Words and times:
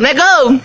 Assalamualaikum. 0.00 0.64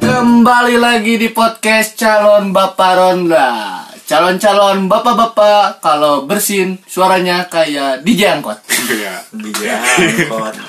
Kembali 0.00 0.80
lagi 0.80 1.20
di 1.20 1.28
podcast 1.28 1.92
calon 2.00 2.56
bapak 2.56 2.92
ronda. 2.96 3.84
Calon-calon 4.08 4.88
bapak-bapak 4.88 5.84
kalau 5.84 6.24
bersin 6.24 6.80
suaranya 6.88 7.44
kayak 7.44 8.00
DJ 8.00 8.40
angkot. 8.40 8.56
Iya. 8.64 9.28
Iya, 9.28 9.76
angkot. 10.24 10.56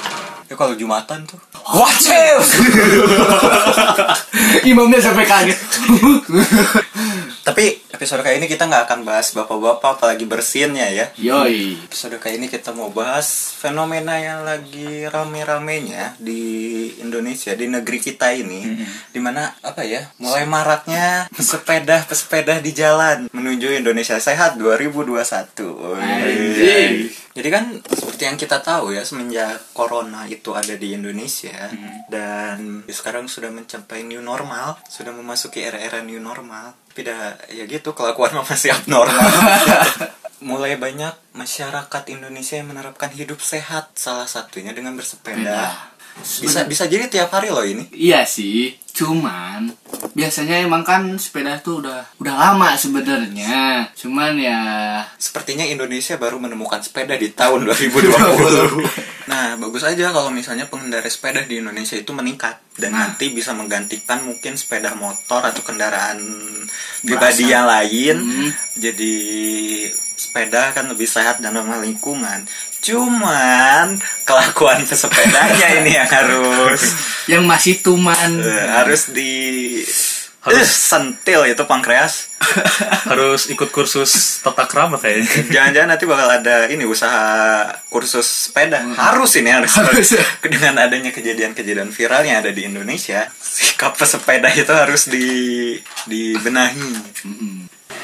Ya 0.46 0.54
kalau 0.54 0.78
Jumatan 0.78 1.26
tuh. 1.26 1.42
Wajib. 1.73 2.38
Imamnya 4.70 5.02
sampai 5.02 5.26
kaget. 5.26 5.57
Tapi 7.41 7.84
episode 7.91 8.21
kali 8.21 8.39
ini 8.39 8.48
kita 8.48 8.70
nggak 8.70 8.88
akan 8.88 8.99
bahas 9.03 9.34
bapak-bapak 9.34 9.99
apalagi 9.99 10.23
bersinnya 10.30 10.88
ya. 10.93 11.05
Yoi. 11.17 11.76
Episode 11.89 12.21
kali 12.21 12.39
ini 12.39 12.48
kita 12.48 12.71
mau 12.71 12.93
bahas 12.93 13.52
fenomena 13.57 14.16
yang 14.21 14.45
lagi 14.45 15.09
rame-ramenya 15.09 16.16
di 16.21 16.93
Indonesia, 17.02 17.57
di 17.57 17.66
negeri 17.67 17.99
kita 17.99 18.31
ini. 18.31 18.85
Di 19.12 19.20
mana 19.20 19.52
apa 19.66 19.84
ya, 19.84 20.07
mulai 20.21 20.45
maraknya 20.45 21.27
sepeda-pesepeda 21.34 22.62
di 22.62 22.71
jalan 22.71 23.27
menuju 23.34 23.76
Indonesia 23.76 24.15
Sehat 24.21 24.55
2021. 24.62 25.17
Anjing. 25.98 27.12
Jadi 27.35 27.49
kan 27.52 27.65
seperti 28.16 28.32
yang 28.32 28.40
kita 28.40 28.64
tahu 28.64 28.96
ya 28.96 29.04
semenjak 29.04 29.76
corona 29.76 30.24
itu 30.24 30.55
ada 30.55 30.72
di 30.80 30.96
Indonesia 30.96 31.68
dan 32.08 32.88
sekarang 32.88 33.28
sudah 33.28 33.52
mencapai 33.52 34.08
new 34.08 34.24
normal, 34.24 34.80
sudah 34.88 35.12
memasuki 35.12 35.60
era-era 35.60 36.00
new 36.00 36.24
normal. 36.24 36.80
Tapi 36.88 37.12
dah, 37.12 37.36
ya 37.52 37.68
gitu 37.68 37.91
kelakuan 37.91 38.40
masih 38.40 38.72
abnormal. 38.72 39.20
Mulai 40.48 40.80
banyak 40.80 41.12
masyarakat 41.35 42.04
Indonesia 42.07 42.55
yang 42.55 42.72
menerapkan 42.72 43.12
hidup 43.12 43.44
sehat 43.44 43.99
salah 43.99 44.32
satunya 44.32 44.72
dengan 44.72 44.96
bersepeda. 44.96 45.76
Bisa 46.16 46.63
bisa 46.63 46.88
jadi 46.88 47.12
tiap 47.12 47.35
hari 47.35 47.52
loh 47.52 47.68
ini. 47.68 47.91
Iya 47.91 48.24
sih, 48.24 48.79
cuman 48.96 49.85
biasanya 50.18 50.65
emang 50.65 50.82
kan 50.82 51.15
sepeda 51.21 51.62
tuh 51.62 51.85
udah 51.85 52.18
udah 52.18 52.35
lama 52.35 52.74
sebenarnya. 52.74 53.88
Cuman 53.93 54.34
ya 54.40 54.60
Sepertinya 55.21 55.63
Indonesia 55.68 56.18
baru 56.18 56.41
menemukan 56.41 56.82
sepeda 56.82 57.13
di 57.20 57.32
tahun 57.32 57.70
2020. 57.70 59.29
nah, 59.32 59.55
bagus 59.60 59.84
aja 59.85 60.10
kalau 60.10 60.34
misalnya 60.34 60.66
pengendara 60.71 61.07
sepeda 61.07 61.46
di 61.46 61.62
Indonesia 61.62 61.96
itu 61.99 62.12
meningkat 62.16 62.57
dan 62.82 62.96
Nah. 62.96 63.12
nanti 63.12 63.32
bisa 63.32 63.51
menggantikan 63.51 64.23
mungkin 64.23 64.56
sepeda 64.56 64.96
motor 64.96 65.44
atau 65.44 65.59
kendaraan 65.63 66.19
pribadi 67.03 67.51
yang 67.51 67.68
lain. 67.68 68.16
Hmm. 68.19 68.50
Jadi 68.79 69.16
sepeda 70.16 70.72
kan 70.72 70.88
lebih 70.88 71.07
sehat 71.07 71.44
dan 71.44 71.56
ramah 71.56 71.84
lingkungan. 71.84 72.47
Cuman 72.81 74.00
kelakuan 74.23 74.84
pesepedanya 74.88 75.68
ini 75.81 75.95
yang 75.95 76.09
harus 76.09 76.81
yang 77.31 77.44
masih 77.45 77.79
tuman. 77.79 78.40
eh, 78.41 78.66
harus 78.67 79.12
di 79.13 79.34
harus 80.45 80.69
sentil 80.69 81.41
itu 81.50 81.66
pankreas. 81.66 82.29
Harus 83.09 83.50
ikut 83.50 83.73
kursus 83.73 84.38
tata 84.45 84.69
krama 84.69 85.01
kayaknya. 85.01 85.50
Jangan-jangan 85.50 85.90
nanti 85.90 86.06
bakal 86.06 86.29
ada 86.29 86.69
ini 86.69 86.85
usaha 86.85 87.66
kursus 87.90 88.45
sepeda. 88.45 88.85
Harus 88.94 89.34
ini 89.41 89.50
harus. 89.50 89.73
Harus. 89.73 90.13
Dengan 90.45 90.78
adanya 90.85 91.09
kejadian-kejadian 91.09 91.89
viral 91.89 92.22
yang 92.22 92.45
ada 92.45 92.53
di 92.53 92.69
Indonesia, 92.69 93.25
sikap 93.41 93.97
pesepeda 93.97 94.53
itu 94.53 94.69
harus 94.69 95.09
di 95.09 95.25
dibenahi. 96.06 96.85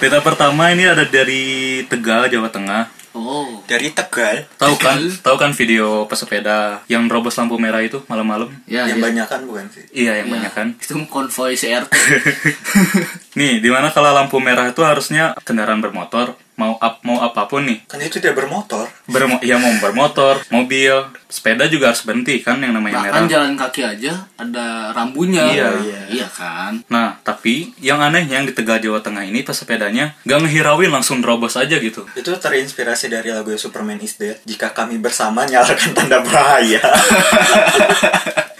Berita 0.01 0.25
pertama 0.25 0.73
ini 0.73 0.89
ada 0.89 1.05
dari 1.05 1.85
Tegal, 1.85 2.25
Jawa 2.25 2.49
Tengah. 2.49 3.00
Oh. 3.21 3.61
Dari 3.69 3.93
Tegal, 3.93 4.49
Tahu 4.57 4.75
kan? 4.81 4.97
Tahu 5.25 5.35
kan 5.37 5.51
video 5.53 6.09
pesepeda 6.09 6.81
yang 6.89 7.05
robos 7.05 7.37
lampu 7.37 7.55
merah 7.61 7.85
itu 7.85 8.01
malam-malam? 8.09 8.49
Ya, 8.65 8.89
yang 8.89 8.97
ya. 8.97 9.05
banyak 9.05 9.27
kan 9.29 9.41
bukan 9.45 9.65
sih? 9.69 9.85
Iya, 9.93 10.25
yang 10.25 10.27
Ya. 10.29 10.33
banyak 10.41 10.51
kan. 10.53 10.67
Itu 10.81 10.97
konvoy 11.05 11.53
CRT. 11.53 11.93
Nih, 13.31 13.63
di 13.63 13.69
mana 13.71 13.87
kalau 13.95 14.11
lampu 14.11 14.37
merah 14.43 14.67
itu 14.67 14.83
harusnya 14.83 15.31
kendaraan 15.47 15.79
bermotor 15.79 16.35
mau 16.61 16.77
ap, 16.77 17.01
mau 17.01 17.17
apa 17.17 17.49
pun 17.49 17.65
nih. 17.65 17.81
Kan 17.89 17.97
itu 18.05 18.21
dia 18.21 18.37
bermotor. 18.37 18.85
Bermo 19.09 19.41
ya 19.41 19.57
mau 19.57 19.73
bermotor, 19.81 20.45
mobil, 20.53 20.93
sepeda 21.25 21.65
juga 21.65 21.89
harus 21.89 22.05
berhenti 22.05 22.37
kan 22.45 22.61
yang 22.61 22.77
namanya 22.77 23.01
merah. 23.01 23.17
Bahkan 23.17 23.33
jalan 23.33 23.53
kaki 23.57 23.81
aja 23.81 24.13
ada 24.37 24.93
rambunya. 24.93 25.49
Iya. 25.49 25.69
Iya 26.05 26.27
kan. 26.29 26.85
Nah, 26.85 27.17
tapi 27.25 27.73
yang 27.81 27.97
aneh 27.97 28.29
yang 28.29 28.45
di 28.45 28.53
Tegal 28.53 28.77
Jawa 28.77 29.01
Tengah 29.01 29.25
ini 29.25 29.41
pesepedanya 29.41 30.13
gak 30.21 30.39
ngehirauin 30.45 30.93
langsung 30.93 31.23
terobos 31.23 31.57
aja 31.57 31.81
gitu. 31.81 32.05
Itu 32.13 32.37
terinspirasi 32.37 33.09
dari 33.09 33.33
lagu 33.33 33.49
Superman 33.57 33.97
is 34.03 34.21
Dead. 34.21 34.37
Jika 34.45 34.69
kami 34.75 35.01
bersama 35.01 35.49
nyalakan 35.49 35.97
tanda 35.97 36.21
bahaya. 36.21 36.83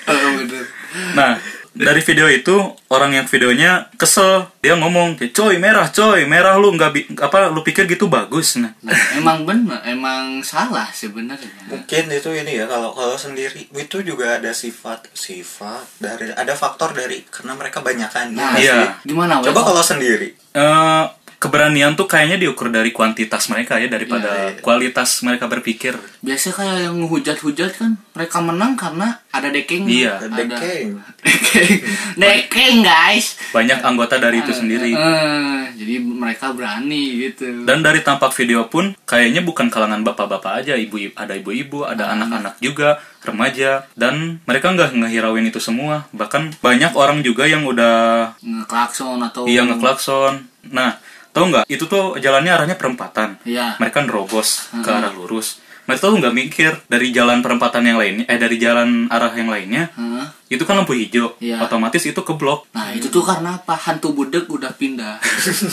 Nah, 1.15 1.39
dari 1.71 1.99
video 1.99 2.27
itu 2.27 2.51
orang 2.87 3.11
yang 3.13 3.25
videonya 3.25 3.87
kesel, 3.95 4.51
dia 4.59 4.75
ngomong, 4.75 5.15
"Coy, 5.31 5.55
merah, 5.55 5.87
coy, 5.87 6.23
merah 6.25 6.55
lu 6.55 6.71
nggak 6.71 6.91
bi- 6.91 7.07
apa 7.17 7.47
lu 7.47 7.61
pikir 7.61 7.87
gitu 7.87 8.05
bagus?" 8.05 8.55
Nah, 8.55 8.75
Nah, 8.81 8.91
emang 9.15 9.43
bener, 9.43 9.79
emang 9.85 10.39
salah 10.41 10.91
sebenarnya. 10.91 11.47
Mungkin 11.65 12.03
itu 12.07 12.29
ini 12.29 12.59
ya 12.59 12.65
kalau 12.65 12.91
kalau 12.91 13.15
sendiri 13.15 13.71
itu 13.71 13.97
juga 14.01 14.35
ada 14.35 14.51
sifat 14.51 15.07
sifat 15.11 15.87
dari 15.97 16.27
ada 16.29 16.51
faktor 16.53 16.91
dari 16.91 17.23
karena 17.25 17.55
mereka 17.55 17.79
banyakan. 17.79 18.35
Nah, 18.35 18.59
Iya. 18.59 18.99
gimana? 19.01 19.39
Coba 19.39 19.63
kalau 19.63 19.81
sendiri. 19.81 20.35
eh, 20.51 21.05
keberanian 21.41 21.97
tuh 21.97 22.05
kayaknya 22.05 22.37
diukur 22.37 22.69
dari 22.69 22.93
kuantitas 22.93 23.49
mereka 23.49 23.81
ya 23.81 23.89
daripada 23.89 24.29
Iya, 24.29 24.45
iya. 24.53 24.61
kualitas 24.61 25.25
mereka 25.25 25.49
berpikir. 25.49 25.97
biasa 26.21 26.53
kayak 26.53 26.77
yang 26.85 27.01
hujat-hujat 27.09 27.81
kan 27.81 27.97
mereka 28.13 28.37
menang 28.45 28.77
karena 28.77 29.17
ada 29.33 29.49
dekeng. 29.49 29.89
Iya. 29.89 30.21
Ada 30.21 30.37
dekeng. 30.37 31.01
dekeng. 31.01 31.69
dekeng 32.21 32.75
guys. 32.85 33.41
Banyak 33.49 33.81
anggota 33.81 34.21
dari 34.21 34.45
itu 34.45 34.53
sendiri. 34.53 34.93
Eh, 34.93 35.61
jadi 35.73 35.97
mereka 35.97 36.53
berani 36.53 37.25
gitu. 37.25 37.65
Dan 37.65 37.81
dari 37.81 38.05
tampak 38.05 38.37
video 38.37 38.69
pun 38.69 38.93
kayaknya 39.09 39.41
bukan 39.41 39.73
kalangan 39.73 40.05
bapak-bapak 40.05 40.61
aja, 40.61 40.77
ibu 40.77 41.01
ada 41.17 41.33
ibu-ibu, 41.33 41.89
ada 41.89 42.13
anak-anak 42.13 42.61
juga, 42.61 43.01
remaja, 43.25 43.89
dan 43.97 44.37
mereka 44.45 44.77
nggak 44.77 44.93
ngehirauin 44.93 45.49
itu 45.49 45.57
semua. 45.57 46.05
Bahkan 46.13 46.61
banyak 46.61 46.93
orang 46.93 47.25
juga 47.25 47.49
yang 47.49 47.65
udah 47.65 48.37
ngeklakson 48.45 49.17
atau 49.25 49.49
iya 49.49 49.65
ngeklakson. 49.65 50.45
Nah, 50.69 51.01
tau 51.31 51.47
nggak? 51.47 51.63
Itu 51.67 51.87
tuh 51.87 52.15
jalannya 52.15 52.51
arahnya 52.51 52.75
perempatan. 52.75 53.39
Iya. 53.43 53.75
Mereka 53.79 54.03
nerobos 54.05 54.71
ke 54.71 54.89
arah 54.89 55.11
lurus. 55.11 55.59
Mereka 55.81 56.07
tuh 56.07 56.19
nggak 56.21 56.35
mikir 56.37 56.71
dari 56.85 57.09
jalan 57.09 57.41
perempatan 57.41 57.81
yang 57.81 57.97
lainnya, 57.97 58.23
eh 58.29 58.37
dari 58.37 58.61
jalan 58.61 59.09
arah 59.09 59.33
yang 59.33 59.49
lainnya, 59.49 59.89
Heeh. 59.91 60.53
itu 60.53 60.63
kan 60.63 60.77
lampu 60.77 60.93
hijau, 60.93 61.33
Iya. 61.41 61.57
otomatis 61.57 62.05
itu 62.05 62.21
keblok. 62.21 62.69
Nah 62.77 62.93
itu 62.93 63.09
tuh 63.09 63.25
karena 63.25 63.57
apa? 63.57 63.73
Hantu 63.75 64.13
budek 64.13 64.45
udah 64.45 64.71
pindah. 64.77 65.17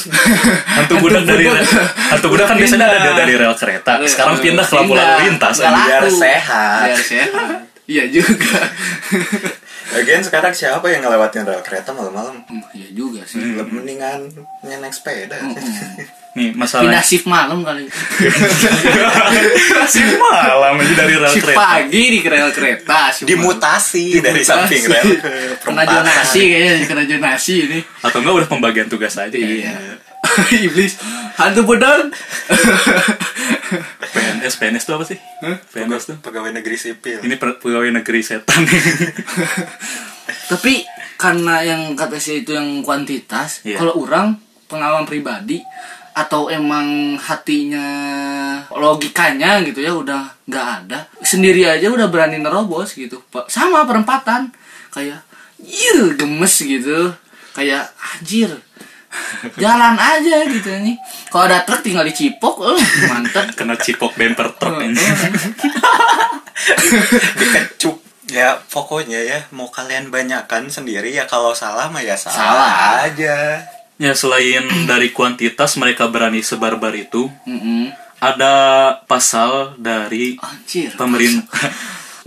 Hantu 0.80 0.94
budak 1.04 1.28
dari 1.28 1.44
hantu 2.08 2.26
budak 2.32 2.48
kan 2.48 2.56
biasanya 2.56 2.88
ada 2.88 3.20
dari 3.20 3.36
rel 3.36 3.52
kereta. 3.52 4.00
Sekarang 4.08 4.40
pindah 4.40 4.64
ke 4.64 4.74
lampu 4.80 4.96
lalu 4.96 5.28
lintas. 5.28 5.60
Biar 5.60 6.04
sehat. 6.08 6.82
Biar 6.88 7.00
sehat. 7.04 7.58
Iya 7.84 8.04
juga. 8.08 8.58
Lagian 9.88 10.20
sekarang 10.20 10.52
siapa 10.52 10.84
yang 10.86 11.00
ngelewatin 11.00 11.42
rel 11.42 11.58
kereta 11.60 11.90
malam-malam? 11.90 12.44
Hmm, 12.44 12.60
Iya 12.70 12.88
juga 12.92 13.24
sih. 13.24 13.40
Lebih 13.40 13.72
mendingan 13.74 14.28
naik 14.60 14.92
sepeda. 14.92 15.34
Nih 16.36 16.52
Pindah 16.52 16.60
masalahnya 16.60 17.00
shift 17.00 17.24
malam 17.24 17.62
kali. 17.62 17.88
si 19.88 20.00
malam 20.14 20.72
aja 20.76 20.92
dari 20.94 21.14
rel 21.16 21.30
shift 21.32 21.46
kereta. 21.46 21.58
pagi 21.58 22.02
di 22.04 22.18
rel 22.20 22.50
kereta. 22.52 22.98
shift 23.10 23.24
malam. 23.24 23.30
Dimutasi 23.32 24.04
dari 24.20 24.40
samping 24.44 24.82
rel 24.84 25.08
ke 25.16 25.30
Kena 25.58 25.82
jonasi 25.82 26.40
kayaknya, 26.46 26.84
kena 26.84 27.02
jonasi 27.04 27.54
ini. 27.64 27.78
Atau 28.04 28.20
enggak 28.20 28.34
udah 28.44 28.48
pembagian 28.48 28.86
tugas 28.86 29.16
aja 29.16 29.34
Iya. 29.34 29.74
Iblis. 30.68 31.00
Hantu 31.34 31.64
budek. 31.64 32.12
PNS 34.48 34.56
PNS 34.56 34.84
itu 34.88 34.92
apa 34.96 35.04
sih? 35.04 35.18
PNS 35.76 36.02
tuh. 36.08 36.16
Pegawai 36.24 36.50
negeri 36.56 36.76
sipil. 36.80 37.20
Ini 37.20 37.36
pegawai 37.36 37.92
negeri 37.92 38.20
setan. 38.24 38.64
Tapi 40.50 40.84
karena 41.20 41.60
yang 41.60 41.92
kata 41.92 42.16
saya 42.16 42.40
itu 42.40 42.56
yang 42.56 42.80
kuantitas, 42.80 43.60
Iya. 43.66 43.82
kalau 43.82 44.00
orang 44.00 44.38
pengalaman 44.68 45.04
pribadi 45.04 45.60
atau 46.12 46.50
emang 46.50 47.14
hatinya 47.14 47.86
logikanya 48.74 49.62
gitu 49.62 49.78
ya 49.86 49.94
udah 49.94 50.26
nggak 50.50 50.66
ada 50.82 51.06
sendiri 51.22 51.62
aja 51.62 51.86
udah 51.94 52.10
berani 52.10 52.42
nerobos 52.42 52.98
gitu 52.98 53.22
sama 53.46 53.86
perempatan 53.86 54.50
kayak 54.90 55.22
iya 55.62 56.10
gemes 56.18 56.58
gitu 56.58 57.14
kayak 57.54 57.94
anjir 57.94 58.50
jalan 59.62 59.94
aja 59.94 60.36
gitu 60.44 60.70
nih 60.78 60.96
kalau 61.28 61.46
ada 61.46 61.62
truk 61.62 61.80
tinggal 61.80 62.04
dicipok 62.04 62.62
eh 62.74 62.80
mantep 63.06 63.52
Kena 63.58 63.74
cipok 63.74 64.14
bumper 64.14 64.54
truk 64.54 64.78
ini. 64.80 64.98
Dikecup. 67.38 67.96
Ya 68.28 68.60
pokoknya 68.60 69.18
ya 69.18 69.38
mau 69.50 69.66
kalian 69.66 70.12
banyakan 70.12 70.68
sendiri 70.68 71.08
ya 71.08 71.24
kalau 71.24 71.56
salah 71.56 71.88
mah 71.88 72.04
ya 72.04 72.12
salah, 72.12 72.36
Salah. 72.36 72.72
aja. 73.02 73.36
Ya 73.96 74.12
selain 74.12 74.62
dari 74.84 75.10
kuantitas 75.10 75.74
mereka 75.74 76.06
berani 76.06 76.38
sebarbar 76.38 76.92
itu, 76.92 77.26
Mm-mm. 77.42 77.90
ada 78.20 78.54
pasal 79.04 79.74
dari 79.74 80.36
Anjir. 80.38 80.92
pemerintah. 80.94 81.72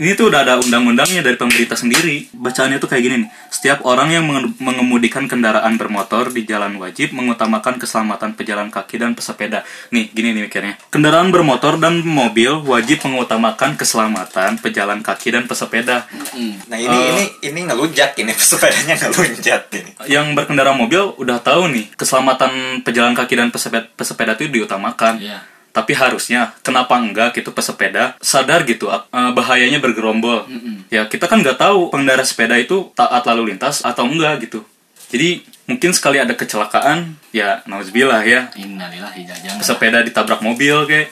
Ini 0.01 0.17
tuh 0.17 0.33
udah 0.33 0.41
ada 0.41 0.57
undang-undangnya 0.57 1.21
dari 1.21 1.37
pemerintah 1.37 1.77
sendiri. 1.77 2.25
Bacaannya 2.33 2.81
tuh 2.81 2.89
kayak 2.89 3.03
gini 3.05 3.15
nih. 3.21 3.29
Setiap 3.47 3.85
orang 3.85 4.09
yang 4.09 4.25
menge- 4.25 4.57
mengemudikan 4.57 5.29
kendaraan 5.29 5.77
bermotor 5.77 6.33
di 6.33 6.41
jalan 6.41 6.73
wajib 6.75 7.13
mengutamakan 7.13 7.77
keselamatan 7.77 8.33
pejalan 8.33 8.67
kaki 8.67 8.97
dan 8.97 9.13
pesepeda. 9.13 9.61
Nih, 9.93 10.09
gini 10.09 10.33
nih 10.33 10.49
mikirnya. 10.49 10.81
Kendaraan 10.89 11.29
bermotor 11.29 11.77
dan 11.77 12.01
mobil 12.01 12.49
wajib 12.65 13.05
mengutamakan 13.05 13.77
keselamatan 13.77 14.57
pejalan 14.57 15.05
kaki 15.05 15.29
dan 15.29 15.45
pesepeda. 15.45 16.09
Mm. 16.33 16.53
Nah 16.65 16.77
ini 16.79 16.97
Eh. 16.97 17.09
ini 17.13 17.25
ini 17.45 17.59
ngelunjak 17.69 18.17
ini 18.17 18.33
sepedanya 18.41 18.97
ngelunjak 18.97 19.69
ini. 19.69 19.91
Yang 20.09 20.33
berkendara 20.33 20.73
mobil 20.73 21.13
udah 21.13 21.37
tahu 21.37 21.69
nih, 21.69 21.93
keselamatan 21.93 22.81
pejalan 22.81 23.13
kaki 23.13 23.37
dan 23.37 23.53
pesepeda, 23.53 23.85
pesepeda 23.93 24.33
itu 24.33 24.49
diutamakan. 24.49 25.21
Iya. 25.21 25.39
Tapi 25.71 25.95
harusnya 25.95 26.51
kenapa 26.61 26.99
enggak 26.99 27.39
gitu 27.39 27.55
pesepeda 27.55 28.19
sadar 28.19 28.67
gitu 28.67 28.91
eh, 28.91 29.01
bahayanya 29.31 29.79
bergerombol. 29.79 30.47
Ya 30.91 31.07
kita 31.07 31.31
kan 31.31 31.39
nggak 31.39 31.59
tahu 31.59 31.87
pengendara 31.87 32.27
sepeda 32.27 32.59
itu 32.59 32.91
taat 32.95 33.23
lalu 33.27 33.55
lintas 33.55 33.81
atau 33.81 34.03
enggak 34.07 34.43
gitu. 34.47 34.63
Jadi 35.11 35.43
mungkin 35.67 35.91
sekali 35.95 36.19
ada 36.19 36.35
kecelakaan 36.35 37.15
ya 37.31 37.63
nauzubillah 37.63 38.23
ya 38.27 38.51
Innalillahi 38.59 39.23
jangan. 39.23 39.59
pesepeda 39.59 40.03
ditabrak 40.03 40.43
mobil 40.43 40.83
kayak 40.83 41.11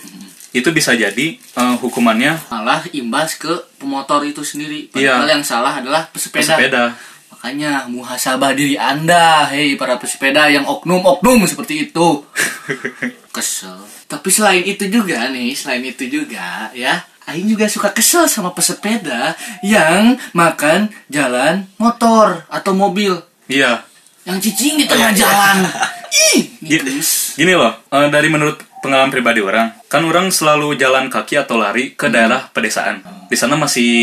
itu 0.50 0.70
bisa 0.74 0.98
jadi 0.98 1.38
eh, 1.38 1.76
hukumannya 1.80 2.50
Malah 2.50 2.82
imbas 2.92 3.38
ke 3.38 3.52
pemotor 3.78 4.26
itu 4.26 4.42
sendiri. 4.42 4.90
Iya. 4.98 5.20
Padahal 5.20 5.30
yang 5.40 5.46
salah 5.46 5.74
adalah 5.78 6.10
pesepeda. 6.10 6.58
pesepeda. 6.58 6.84
Makanya 7.30 7.88
muhasabah 7.88 8.52
diri 8.52 8.76
Anda, 8.76 9.48
hei 9.48 9.78
para 9.80 9.96
pesepeda 9.96 10.50
yang 10.52 10.66
oknum-oknum 10.68 11.46
seperti 11.48 11.88
itu. 11.88 12.26
Kesel. 13.36 13.99
Tapi 14.10 14.28
selain 14.28 14.66
itu 14.66 14.90
juga 14.90 15.30
nih, 15.30 15.54
selain 15.54 15.86
itu 15.86 16.10
juga 16.10 16.74
ya, 16.74 17.06
Aing 17.30 17.46
juga 17.46 17.70
suka 17.70 17.94
kesel 17.94 18.26
sama 18.26 18.50
pesepeda 18.50 19.38
yang 19.62 20.18
makan 20.34 20.90
jalan 21.08 21.70
motor 21.78 22.42
atau 22.50 22.74
mobil 22.74 23.22
Iya. 23.46 23.86
yang 24.26 24.42
cicing 24.42 24.82
di 24.82 24.86
tengah 24.90 25.14
jalan. 25.14 25.62
Ih, 26.34 26.50
Gi- 26.58 26.82
nikus. 26.82 27.38
Gini 27.38 27.54
loh, 27.54 27.70
eh, 27.86 28.10
dari 28.10 28.34
menurut 28.34 28.58
pengalaman 28.82 29.14
pribadi 29.14 29.46
orang, 29.46 29.78
kan 29.86 30.02
orang 30.02 30.34
selalu 30.34 30.74
jalan 30.74 31.06
kaki 31.06 31.38
atau 31.38 31.62
lari 31.62 31.94
ke 31.94 32.10
daerah 32.10 32.50
pedesaan. 32.50 33.06
Di 33.30 33.38
sana 33.38 33.54
masih 33.54 33.94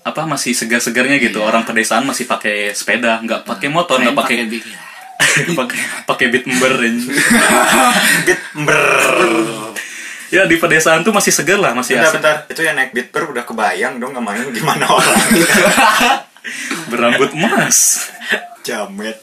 apa 0.00 0.24
masih 0.24 0.56
segar-segarnya 0.56 1.20
gitu. 1.20 1.44
Orang 1.44 1.68
pedesaan 1.68 2.08
masih 2.08 2.24
pakai 2.24 2.72
sepeda, 2.72 3.20
nggak 3.20 3.44
pakai 3.44 3.68
motor, 3.68 4.00
nggak 4.00 4.16
pakai 4.16 4.48
ya. 4.48 4.80
Pakai 5.52 5.78
pakai 6.04 6.26
beat 6.28 6.44
ember. 6.44 6.72
Bit 8.26 8.40
ber. 8.58 8.82
ya 10.26 10.42
di 10.42 10.56
pedesaan 10.56 11.00
tuh 11.00 11.10
masih 11.10 11.30
segar 11.30 11.56
lah, 11.56 11.70
masih 11.72 11.94
Bentar 11.94 12.08
asik. 12.08 12.16
bentar. 12.18 12.36
Itu 12.48 12.60
yang 12.60 12.74
naik 12.74 12.90
beat 12.90 13.08
ber 13.10 13.28
udah 13.28 13.42
kebayang 13.42 13.98
dong 13.98 14.12
ngemain 14.12 14.46
gimana 14.50 14.84
orang. 14.84 15.18
Berambut 16.90 17.30
emas. 17.32 18.08
Jamet. 18.62 19.22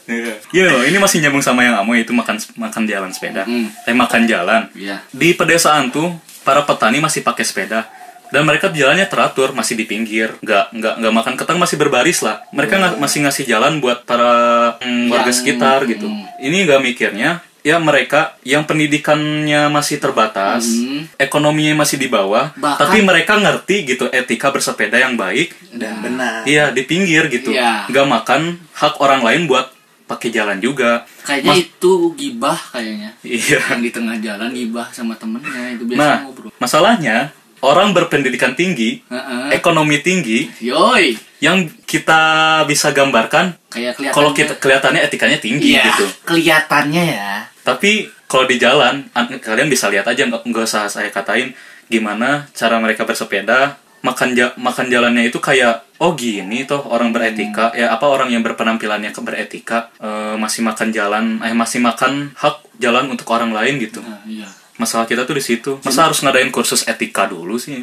Iya 0.50 0.72
loh, 0.72 0.82
ini 0.82 0.96
masih 0.96 1.20
nyambung 1.20 1.44
sama 1.44 1.60
yang 1.60 1.76
Amoy 1.76 2.00
itu 2.00 2.16
makan 2.16 2.40
makan 2.56 2.88
jalan 2.88 3.12
sepeda. 3.12 3.44
Hmm. 3.44 3.68
Eh 3.84 3.92
makan 3.92 4.24
jalan. 4.24 4.72
Iya. 4.72 5.04
Di 5.10 5.36
pedesaan 5.36 5.92
tuh 5.92 6.08
para 6.40 6.64
petani 6.64 7.00
masih 7.00 7.20
pakai 7.20 7.44
sepeda 7.44 7.84
dan 8.28 8.42
mereka 8.42 8.66
jalannya 8.66 9.06
teratur 9.06 9.54
masih 9.54 9.78
di 9.78 9.84
pinggir 9.84 10.34
nggak 10.42 10.74
nggak 10.74 10.94
nggak 10.98 11.14
makan 11.14 11.34
ketang 11.38 11.54
masih 11.54 11.78
berbaris 11.78 12.18
lah 12.18 12.42
mereka 12.50 12.76
nga- 12.76 12.98
masih 12.98 13.22
ngasih 13.22 13.46
jalan 13.46 13.78
buat 13.78 14.02
para 14.02 14.74
mm, 14.76 15.03
warga 15.24 15.32
sekitar 15.32 15.78
gitu 15.86 16.06
ini 16.38 16.56
nggak 16.62 16.80
mikirnya 16.80 17.30
ya 17.60 17.76
mereka 17.78 18.36
yang 18.42 18.62
pendidikannya 18.62 19.68
masih 19.68 19.96
terbatas 19.96 20.68
Hmm. 20.68 21.08
ekonominya 21.16 21.80
masih 21.80 21.96
di 21.96 22.06
bawah 22.06 22.52
Bahkan- 22.52 22.76
tapi 22.78 22.98
mereka 23.00 23.36
ngerti 23.36 23.76
gitu 23.86 24.04
etika 24.10 24.48
bersepeda 24.48 24.94
yang 24.94 25.16
baik 25.16 25.56
Dan 25.70 25.96
benar. 25.98 26.44
iya 26.44 26.68
di 26.68 26.82
pinggir 26.82 27.26
gitu 27.28 27.50
Iya. 27.50 27.88
nggak 27.88 28.06
makan 28.06 28.40
hak 28.70 28.94
orang 28.98 29.20
lain 29.20 29.44
buat 29.44 29.72
pakai 30.04 30.28
jalan 30.28 30.60
juga 30.60 31.08
Kayaknya 31.24 31.48
Mas- 31.50 31.60
itu 31.64 31.92
gibah 32.12 32.58
kayaknya. 32.68 33.10
iya 33.24 33.58
Yang 33.66 33.80
di 33.80 33.90
tengah 33.90 34.16
jalan 34.18 34.50
gibah 34.52 34.86
sama 34.90 35.16
temennya 35.16 35.72
itu 35.72 35.84
biasa 35.86 35.96
Nah, 35.98 36.16
ngobrol. 36.22 36.52
masalahnya 36.60 37.16
orang 37.64 37.90
berpendidikan 37.90 38.52
tinggi, 38.52 39.00
Heeh. 39.02 39.48
ekonomi 39.50 39.98
tinggi, 39.98 40.52
Yoi. 40.60 41.16
yang 41.40 41.64
kita 41.82 42.20
bisa 42.64 42.90
gambarkan 42.90 43.56
Kayak 43.68 43.96
kalau 44.12 44.30
kita 44.30 44.54
kelihatannya 44.54 45.00
etikanya 45.02 45.36
tinggi 45.36 45.72
Iya, 45.72 45.88
gitu. 45.88 46.04
kelihatannya 46.24 47.04
ya. 47.10 47.30
Tapi 47.60 48.06
kalau 48.24 48.44
di 48.44 48.56
jalan, 48.56 49.08
an- 49.10 49.38
kalian 49.38 49.66
bisa 49.66 49.88
lihat 49.88 50.04
aja 50.04 50.22
nggak 50.22 50.44
nggak 50.44 50.64
usah 50.64 50.86
saya 50.86 51.08
katain 51.08 51.56
gimana 51.84 52.48
cara 52.50 52.76
mereka 52.76 53.02
bersepeda, 53.02 53.76
makan 54.00 54.32
ja- 54.32 54.52
makan 54.54 54.86
jalannya 54.86 55.24
itu 55.24 55.36
kayak 55.38 55.80
oh 55.96 56.12
gini 56.12 56.64
toh 56.64 56.82
orang 56.84 57.08
beretika 57.10 57.70
Hmm. 57.70 57.78
ya 57.78 57.86
apa 57.88 58.04
orang 58.04 58.28
yang 58.28 58.42
berpenampilannya 58.42 59.10
ke 59.10 59.20
beretika 59.20 59.88
eh, 59.96 60.36
masih 60.36 60.60
makan 60.60 60.88
jalan 60.90 61.24
eh 61.40 61.52
masih 61.52 61.80
makan 61.80 62.34
hak 62.34 62.60
jalan 62.76 63.08
untuk 63.08 63.24
orang 63.30 63.50
lain 63.50 63.78
gitu. 63.78 64.02
Nah, 64.02 64.20
iya. 64.26 64.48
Masalah 64.76 65.06
kita 65.06 65.22
tuh 65.22 65.38
di 65.38 65.44
situ. 65.44 65.78
Masa 65.80 66.06
harus 66.06 66.18
ngadain 66.18 66.50
kursus 66.50 66.82
etika 66.84 67.24
dulu 67.24 67.54
sih? 67.56 67.78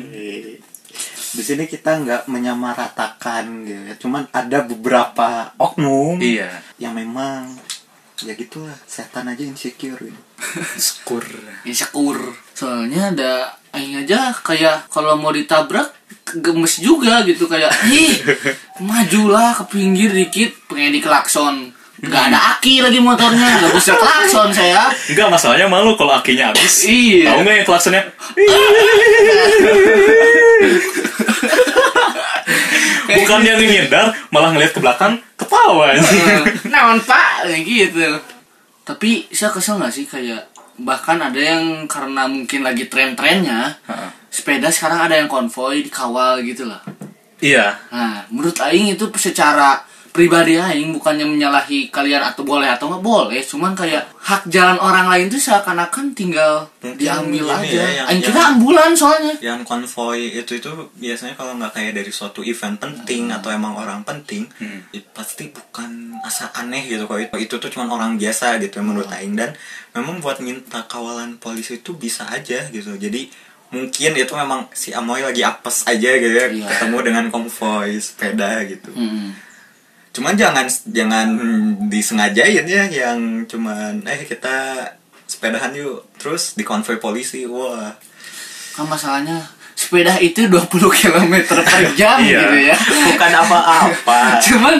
Di 1.31 1.39
sini 1.39 1.63
kita 1.63 1.95
nggak 1.97 2.21
menyamaratakan 2.27 3.43
gitu 3.63 3.81
ya. 3.87 3.95
Cuman 3.95 4.27
ada 4.29 4.63
beberapa 4.63 5.55
oknum 5.55 6.19
Iya. 6.19 6.51
yang 6.77 6.91
memang 6.91 7.55
ya 8.21 8.35
gitulah 8.35 8.75
setan 8.85 9.25
aja 9.25 9.41
insecure 9.47 9.97
gitu. 9.97 10.21
Skur. 10.75 11.23
Insecure. 11.63 12.35
Soalnya 12.51 13.09
ada 13.09 13.31
aing 13.71 14.03
aja 14.03 14.35
kayak 14.35 14.91
kalau 14.91 15.15
mau 15.15 15.31
ditabrak 15.31 15.87
gemes 16.43 16.79
juga 16.79 17.23
gitu 17.23 17.47
kayak 17.47 17.71
ih 17.87 18.19
majulah 18.83 19.55
ke 19.55 19.63
pinggir 19.71 20.11
dikit 20.11 20.51
pengen 20.67 20.91
dikelakson 20.93 21.71
nggak 22.01 22.23
ada 22.33 22.57
aki 22.57 22.81
lagi 22.81 22.97
motornya 22.97 23.61
nggak 23.61 23.73
bisa 23.77 23.93
klakson 23.93 24.49
saya 24.49 24.89
Enggak, 25.09 25.27
masalahnya 25.29 25.67
malu 25.69 25.93
kalau 25.93 26.17
akinya 26.17 26.49
habis. 26.49 26.87
Iya. 26.89 27.29
Tahu 27.29 27.39
nggak 27.45 27.55
yang 27.61 27.67
klaksonnya? 27.67 28.03
Bukan 33.11 33.43
yang 33.43 33.59
ngehindar, 33.59 34.15
malah 34.31 34.55
ngeliat 34.55 34.71
ke 34.71 34.79
belakang, 34.79 35.19
ketawa. 35.35 35.91
naon 36.71 36.99
pak 37.03 37.43
kayak 37.45 37.61
gitu 37.67 38.07
tapi 38.81 39.29
saya 39.29 39.53
kesel 39.53 39.77
nggak 39.77 39.93
sih 39.93 40.05
kayak 40.09 40.49
bahkan 40.81 41.21
ada 41.21 41.37
yang 41.37 41.85
karena 41.85 42.25
mungkin 42.25 42.65
lagi 42.65 42.89
tren-trennya 42.89 43.77
sepeda 44.33 44.73
sekarang 44.73 45.05
ada 45.05 45.15
yang 45.21 45.29
konvoy 45.29 45.85
dikawal 45.85 46.41
gitu 46.41 46.65
lah 46.65 46.81
iya, 47.41 47.77
nah 47.93 48.25
menurut 48.33 48.57
Aing 48.61 48.97
itu 48.97 49.05
secara 49.17 49.77
pribadi 50.11 50.55
Aing 50.55 50.91
bukannya 50.93 51.23
menyalahi 51.23 51.87
kalian 51.87 52.19
atau 52.21 52.43
boleh 52.43 52.67
atau 52.67 52.85
nggak 52.85 52.99
boleh. 53.01 53.39
Cuman 53.39 53.71
kayak 53.71 54.11
hak 54.13 54.43
jalan 54.45 54.75
orang 54.77 55.07
lain 55.07 55.27
tuh 55.27 55.39
seakan-akan 55.39 56.11
tinggal 56.11 56.67
Mungkin 56.77 56.95
diambil 56.95 57.45
aja. 57.49 57.65
ya, 57.73 57.87
yang- 57.95 58.07
Aing 58.07 58.21
kira 58.21 58.41
ambulan 58.51 58.91
soalnya. 58.93 59.33
yang 59.39 59.63
konvoy 59.63 60.29
itu 60.33 60.51
itu 60.53 60.67
biasanya 60.93 61.33
kalau 61.33 61.55
nggak 61.55 61.71
kayak 61.71 61.93
dari 61.93 62.11
suatu 62.11 62.39
event 62.41 62.75
penting 62.75 63.29
atau 63.29 63.49
emang 63.49 63.73
orang 63.73 64.03
penting 64.03 64.45
Hmm. 64.53 64.83
ya 64.89 64.99
pasti 65.09 65.47
bukan 65.47 65.89
asa 66.21 66.51
aneh 66.53 66.85
gitu. 66.85 67.03
Kalau 67.03 67.17
itu 67.17 67.35
itu 67.41 67.55
tuh 67.57 67.69
cuma 67.69 67.87
orang 67.87 68.15
biasa 68.15 68.55
gitu 68.57 68.79
menurut 68.79 69.07
Aing. 69.09 69.33
Dan 69.33 69.55
memang 69.91 70.19
buat 70.19 70.37
minta 70.39 70.83
kawalan 70.83 71.35
polisi 71.35 71.77
itu 71.77 71.93
bisa 71.93 72.27
aja 72.27 72.67
gitu. 72.67 72.93
Jadi 72.93 73.31
mungkin 73.69 74.11
itu 74.13 74.33
memang 74.33 74.67
si 74.71 74.91
Amoy 74.91 75.23
lagi 75.23 75.39
apes 75.41 75.87
aja 75.87 76.11
gitu 76.13 76.27
ya 76.29 76.51
Iya. 76.51 76.67
ketemu 76.67 76.97
dengan 77.01 77.25
konvoy 77.27 77.95
sepeda 77.97 78.59
gitu. 78.67 78.91
Hmm. 78.91 79.31
Cuman 80.11 80.35
jangan 80.35 80.67
jangan 80.91 81.27
disengajain 81.87 82.67
ya 82.67 82.83
yang 82.87 83.47
cuman 83.47 84.03
eh 84.03 84.23
kita 84.23 84.83
sepedahan 85.23 85.71
yuk. 85.71 86.03
Terus 86.19 86.53
di 86.53 86.63
konvoy 86.63 86.99
polisi 86.99 87.47
wah. 87.47 87.95
Kan 88.71 88.87
masalahnya 88.87 89.39
sepeda 89.71 90.19
itu 90.19 90.45
20 90.45 90.67
km 90.99 91.33
per 91.47 91.81
jam 91.95 92.19
Iya. 92.19 92.39
gitu 92.43 92.57
ya. 92.61 92.75
Bukan 93.07 93.31
apa-apa. 93.33 94.19
Cuman 94.45 94.75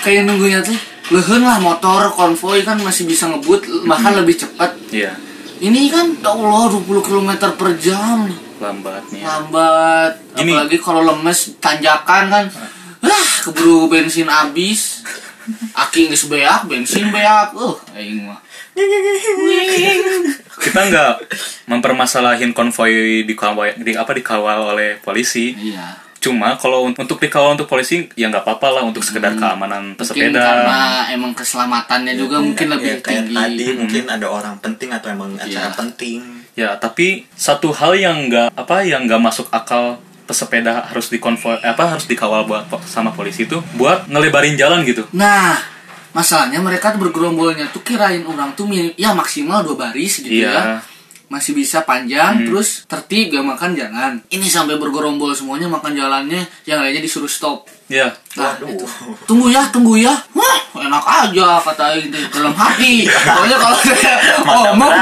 kayak 0.00 0.22
nunggunya 0.24 0.62
tuh 0.62 0.78
lehen 1.06 1.42
lah 1.42 1.58
motor 1.58 2.10
konvoy 2.14 2.62
kan 2.62 2.78
masih 2.78 3.06
bisa 3.06 3.26
ngebut 3.26 3.66
bahkan 3.86 4.14
lebih 4.14 4.38
cepat. 4.38 4.74
Iya. 4.90 5.14
ini 5.56 5.88
kan 5.88 6.12
ya 6.20 6.30
Allah 6.30 6.68
20 6.68 6.84
km 7.00 7.30
per 7.56 7.74
jam. 7.80 8.28
Lambatnya. 8.56 9.20
lambat. 9.24 10.12
Gini. 10.32 10.52
apalagi 10.52 10.78
kalau 10.78 11.00
lemes 11.02 11.58
tanjakan 11.58 12.24
kan 12.28 12.44
ah 13.06 13.26
keburu 13.42 13.86
bensin 13.86 14.26
habis. 14.26 15.02
Aki 15.72 16.10
nggak 16.10 16.26
beak 16.26 16.60
bensin 16.66 17.06
beak. 17.08 17.54
Uh 17.54 17.74
aing 17.94 18.26
mah. 18.26 18.40
Kita 20.56 20.80
nggak 20.82 21.12
mempermasalahin 21.66 22.50
konvoy 22.50 23.22
dikawal, 23.22 23.76
di 23.76 23.92
apa 23.92 24.10
dikawal 24.10 24.74
oleh 24.74 24.98
polisi. 24.98 25.54
iya. 25.54 26.02
Cuma 26.16 26.58
kalau 26.58 26.82
un- 26.82 26.96
untuk 26.96 27.16
dikawal 27.16 27.54
untuk 27.54 27.70
polisi 27.70 28.08
ya 28.14 28.26
nggak 28.26 28.42
apa-apa 28.42 28.68
lah 28.72 28.82
untuk 28.82 28.98
sekedar 29.00 29.38
keamanan 29.38 29.94
mungkin 29.94 30.00
pesepeda. 30.00 30.42
karena 30.42 30.80
emang 31.08 31.30
keselamatannya 31.30 32.14
juga 32.18 32.42
mungkin 32.42 32.66
lebih 32.68 32.90
ya, 32.90 32.96
kayak 32.98 33.22
tinggi. 33.22 33.36
tadi 33.36 33.66
mungkin 33.78 34.04
ada 34.10 34.26
orang 34.26 34.56
penting 34.58 34.90
atau 34.90 35.08
emang 35.08 35.38
acara 35.38 35.70
Iya. 35.70 35.76
penting. 35.76 36.18
Ya, 36.56 36.70
tapi 36.74 37.28
satu 37.30 37.70
hal 37.70 37.94
yang 37.94 38.26
nggak 38.26 38.48
apa 38.50 38.76
yang 38.82 39.06
nggak 39.06 39.22
masuk 39.22 39.46
akal 39.52 40.00
pesepeda 40.26 40.90
harus 40.90 41.06
dikonvoi 41.06 41.62
apa 41.62 41.86
harus 41.86 42.04
dikawal 42.04 42.44
buat 42.44 42.66
sama 42.84 43.14
polisi 43.14 43.46
itu 43.46 43.62
buat 43.74 44.10
ngelebarin 44.10 44.58
jalan 44.58 44.82
gitu. 44.82 45.06
Nah, 45.14 45.54
masalahnya 46.10 46.58
mereka 46.58 46.90
tuh 46.90 47.00
bergerombolnya 47.00 47.70
tuh 47.70 47.80
kirain 47.80 48.26
orang 48.26 48.52
tuh 48.52 48.66
minim, 48.66 48.90
ya 48.98 49.14
maksimal 49.14 49.62
dua 49.62 49.88
baris 49.88 50.20
gitu 50.20 50.42
Iya. 50.42 50.50
ya. 50.50 50.62
Masih 51.26 51.58
bisa 51.58 51.82
panjang, 51.82 52.46
terus 52.46 52.86
tertib 52.86 53.34
gak 53.34 53.42
makan 53.42 53.74
jangan. 53.74 54.12
Ini 54.30 54.46
sampai 54.46 54.78
bergerombol 54.78 55.34
semuanya 55.34 55.66
makan 55.66 55.90
jalannya, 55.90 56.38
yang 56.62 56.78
lainnya 56.78 57.02
disuruh 57.02 57.26
stop. 57.26 57.66
Ya, 57.90 58.14
Nah, 58.38 58.54
Waduh. 58.54 58.70
itu. 58.70 58.86
Tunggu 59.26 59.50
ya, 59.50 59.66
tunggu 59.74 59.98
ya. 59.98 60.14
Wah, 60.30 60.58
enak 60.78 61.02
aja 61.02 61.58
kata 61.58 61.98
itu 61.98 62.14
dalam 62.30 62.54
hati. 62.54 63.10
Pokoknya 63.10 63.58
kalau 63.58 63.74
saya 63.74 64.14
ngomong, 64.38 64.92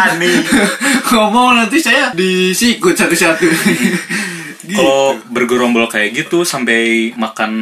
ngomong 1.13 1.49
nanti 1.61 1.77
saya 1.77 2.09
disikut 2.17 2.97
satu-satu. 2.97 3.45
Gitu. 4.65 4.81
kalau 4.81 5.21
bergerombol 5.29 5.85
kayak 5.87 6.17
gitu 6.17 6.43
sampai 6.43 7.13
makan 7.15 7.53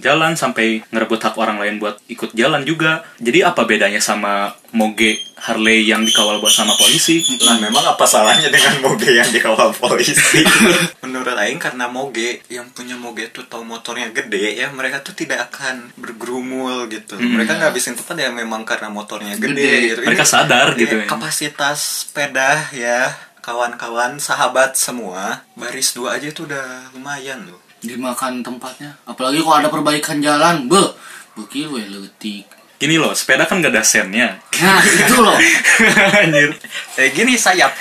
jalan 0.00 0.32
sampai 0.34 0.80
ngerebut 0.88 1.20
hak 1.20 1.36
orang 1.36 1.60
lain 1.60 1.76
buat 1.76 2.00
ikut 2.08 2.32
jalan 2.32 2.64
juga. 2.64 3.04
Jadi 3.20 3.44
apa 3.44 3.62
bedanya 3.62 4.00
sama 4.00 4.50
moge 4.72 5.20
Harley 5.36 5.84
yang 5.86 6.02
dikawal 6.02 6.40
buat 6.40 6.50
sama 6.50 6.72
polisi? 6.74 7.20
Lah 7.44 7.60
memang 7.60 7.84
apa 7.84 8.02
salahnya 8.08 8.48
dengan 8.48 8.80
moge 8.82 9.12
yang 9.12 9.28
dikawal 9.28 9.70
polisi? 9.76 10.42
Menurut 11.04 11.36
Aing 11.36 11.60
karena 11.60 11.86
moge 11.86 12.40
yang 12.48 12.72
punya 12.72 12.96
moge 12.96 13.28
tuh 13.30 13.44
tahu 13.46 13.62
motornya 13.62 14.08
gede 14.10 14.56
ya 14.56 14.72
mereka 14.72 15.04
tuh 15.04 15.12
tidak 15.14 15.52
akan 15.52 15.92
bergerumul 15.94 16.88
gitu. 16.88 17.18
Mereka 17.18 17.60
nggak 17.60 17.70
habisin 17.70 17.94
tempat 17.94 18.16
ya 18.18 18.30
memang 18.32 18.64
karena 18.64 18.88
motornya 18.88 19.36
gede, 19.36 19.54
Gede. 19.54 19.70
gitu. 19.92 20.00
Mereka 20.08 20.24
Ini- 20.24 20.32
sadar 20.32 20.66
ini 20.74 20.80
gitu 20.82 20.94
ya. 20.98 21.06
Kapasitas 21.06 21.78
sepeda 22.08 22.50
ya 22.72 23.12
kawan-kawan 23.42 24.22
sahabat 24.22 24.78
semua 24.78 25.42
baris 25.58 25.92
dua 25.98 26.14
aja 26.16 26.30
tuh 26.30 26.46
udah 26.46 26.94
lumayan 26.94 27.42
loh. 27.50 27.58
Dimakan 27.82 28.46
tempatnya. 28.46 28.94
Apalagi 29.02 29.42
kalau 29.42 29.58
ada 29.58 29.66
perbaikan 29.66 30.22
jalan, 30.22 30.70
beh, 30.70 30.94
bukil 31.34 31.74
we 31.74 31.82
leutik. 31.90 32.46
Gini 32.78 32.98
loh, 32.98 33.10
sepeda 33.14 33.46
kan 33.46 33.58
gak 33.58 33.74
ada 33.74 33.82
sennya. 33.82 34.38
Nah, 34.62 34.82
itu 34.82 35.18
loh. 35.18 35.34
Anjir. 36.22 36.50
Eh 36.98 37.10
gini 37.10 37.34
sayap. 37.34 37.74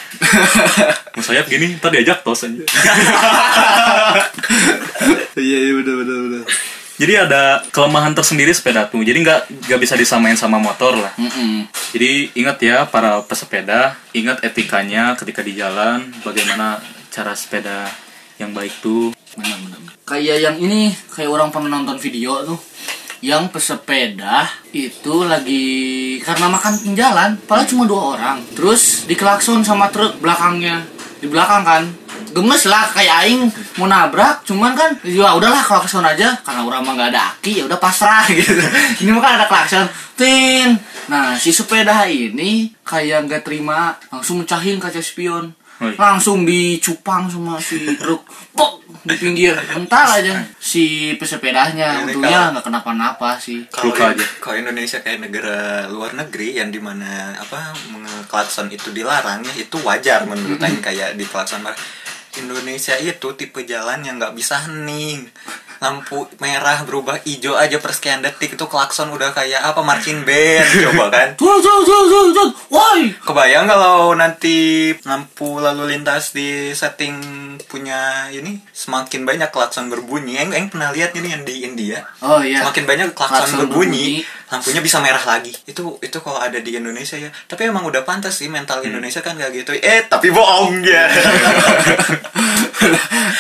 Mau 1.17 1.21
sayap 1.21 1.45
gini, 1.45 1.77
ntar 1.77 1.93
diajak 1.93 2.25
tos 2.25 2.49
aja. 2.49 2.61
Iya, 5.31 5.57
iya 5.57 5.71
benar 5.79 5.95
benar 6.03 6.17
benar. 6.27 6.43
Jadi 7.01 7.17
ada 7.17 7.65
kelemahan 7.73 8.13
tersendiri 8.13 8.53
sepeda 8.53 8.85
tuh. 8.85 9.01
Jadi 9.01 9.25
nggak 9.25 9.65
nggak 9.65 9.79
bisa 9.81 9.97
disamain 9.97 10.37
sama 10.37 10.61
motor 10.61 10.93
lah. 11.01 11.09
Mm-mm. 11.17 11.65
Jadi 11.97 12.29
ingat 12.37 12.61
ya 12.61 12.85
para 12.85 13.25
pesepeda, 13.25 13.97
ingat 14.13 14.45
etikanya 14.45 15.17
ketika 15.17 15.41
di 15.41 15.57
jalan, 15.57 16.13
bagaimana 16.21 16.77
cara 17.09 17.33
sepeda 17.33 17.89
yang 18.37 18.53
baik 18.53 18.85
tuh. 18.85 19.09
Benar, 19.33 19.57
benar. 19.65 19.81
Kayak 20.05 20.37
yang 20.45 20.57
ini, 20.61 20.93
kayak 21.09 21.33
orang 21.33 21.49
pernah 21.49 21.81
nonton 21.81 21.97
video 21.97 22.45
tuh. 22.45 22.61
Yang 23.21 23.49
pesepeda 23.49 24.49
itu 24.69 25.25
lagi 25.25 25.65
karena 26.21 26.53
makan 26.53 26.73
jalan, 26.93 27.29
padahal 27.49 27.65
cuma 27.65 27.89
dua 27.89 28.01
orang. 28.13 28.37
Terus 28.53 29.09
dikelakson 29.09 29.65
sama 29.65 29.89
truk 29.89 30.21
belakangnya. 30.21 30.85
Di 31.17 31.25
belakang 31.25 31.65
kan. 31.65 31.83
Gemes 32.29 32.63
lah 32.69 32.85
kayak 32.93 33.15
aing 33.25 33.49
mau 33.81 33.89
nabrak, 33.89 34.45
cuman 34.45 34.77
kan 34.77 34.93
ya 35.01 35.33
udahlah 35.33 35.65
klakson 35.65 36.05
aja 36.05 36.37
karena 36.45 36.61
orang 36.61 36.85
mah 36.85 36.93
nggak 36.93 37.09
ada 37.11 37.21
aki 37.33 37.61
ya 37.61 37.63
udah 37.65 37.79
pasrah 37.81 38.23
gitu. 38.31 38.53
Ini 39.01 39.09
mah 39.11 39.21
kan 39.21 39.33
ada 39.41 39.47
klakson. 39.49 39.85
Tin. 40.13 40.77
Nah, 41.09 41.33
si 41.35 41.49
sepeda 41.51 42.05
ini 42.07 42.71
kayak 42.85 43.27
nggak 43.27 43.43
terima, 43.43 43.97
langsung 44.13 44.45
mecahin 44.45 44.77
kaca 44.77 45.01
spion. 45.01 45.51
Langsung 45.81 46.45
dicupang 46.45 47.25
sama 47.25 47.57
si 47.57 47.81
truk. 47.97 48.21
Pok 48.53 48.85
di 49.01 49.15
pinggir. 49.17 49.57
Entar 49.73 50.21
aja 50.21 50.45
si 50.61 51.17
pesepedanya 51.17 52.05
untungnya 52.05 52.53
nggak 52.53 52.65
kenapa-napa 52.69 53.41
sih. 53.41 53.65
Kalau 53.73 53.89
aja. 53.97 54.21
kalau 54.37 54.61
Indonesia 54.61 55.01
kayak 55.01 55.25
negara 55.25 55.89
luar 55.89 56.13
negeri 56.13 56.61
yang 56.61 56.69
di 56.69 56.77
mana 56.77 57.33
apa 57.33 57.73
klakson 58.29 58.69
itu 58.69 58.93
dilarang 58.93 59.41
ya 59.41 59.53
itu 59.57 59.77
wajar 59.81 60.29
menurut 60.29 60.61
Aing 60.61 60.85
kayak 60.85 61.17
di 61.17 61.25
klakson. 61.25 61.65
Indonesia 62.39 62.95
itu 63.01 63.35
tipe 63.35 63.65
jalan 63.67 64.05
yang 64.07 64.15
nggak 64.21 64.35
bisa 64.37 64.55
hening 64.63 65.27
lampu 65.81 66.29
merah 66.37 66.85
berubah 66.85 67.25
hijau 67.25 67.57
aja 67.57 67.81
per 67.81 67.89
sekian 67.89 68.21
detik 68.21 68.53
itu 68.53 68.65
klakson 68.65 69.09
udah 69.09 69.33
kayak 69.33 69.57
apa 69.59 69.81
marching 69.81 70.21
band 70.21 70.61
coba 70.85 71.09
kan. 71.09 71.27
Woi. 72.69 73.17
kebayang 73.17 73.65
kalau 73.65 74.13
nanti 74.13 74.57
lampu 75.01 75.57
lalu 75.57 75.89
lintas 75.91 76.31
di 76.31 76.69
setting 76.71 77.17
punya 77.65 78.29
ini 78.29 78.61
semakin 78.69 79.25
banyak 79.25 79.49
klakson 79.49 79.89
berbunyi 79.89 80.37
Aing, 80.37 80.53
Aing 80.53 80.69
pernah 80.69 80.89
lihat 80.89 81.11
ini 81.13 81.33
yang 81.33 81.41
di 81.41 81.65
India 81.65 82.05
Oh 82.21 82.37
iya. 82.39 82.61
semakin 82.61 82.83
banyak 82.85 83.07
klakson, 83.11 83.41
Klakson 83.41 83.57
berbunyi, 83.59 84.21
berbunyi. 84.21 84.49
lampunya 84.49 84.81
bisa 84.81 84.97
merah 84.99 85.23
lagi 85.23 85.53
itu 85.65 85.81
itu 85.97 86.17
kalau 86.19 86.37
ada 86.37 86.57
di 86.57 86.77
Indonesia 86.77 87.17
ya 87.17 87.33
tapi 87.43 87.65
emang 87.65 87.81
udah 87.83 88.05
pantas 88.05 88.37
sih 88.37 88.47
mental 88.47 88.85
Indonesia 88.85 89.19
kan 89.19 89.33
kayak 89.33 89.65
gitu 89.65 89.73
eh 89.73 90.05
tapi 90.05 90.29
bohong 90.29 90.85
ya 90.85 91.09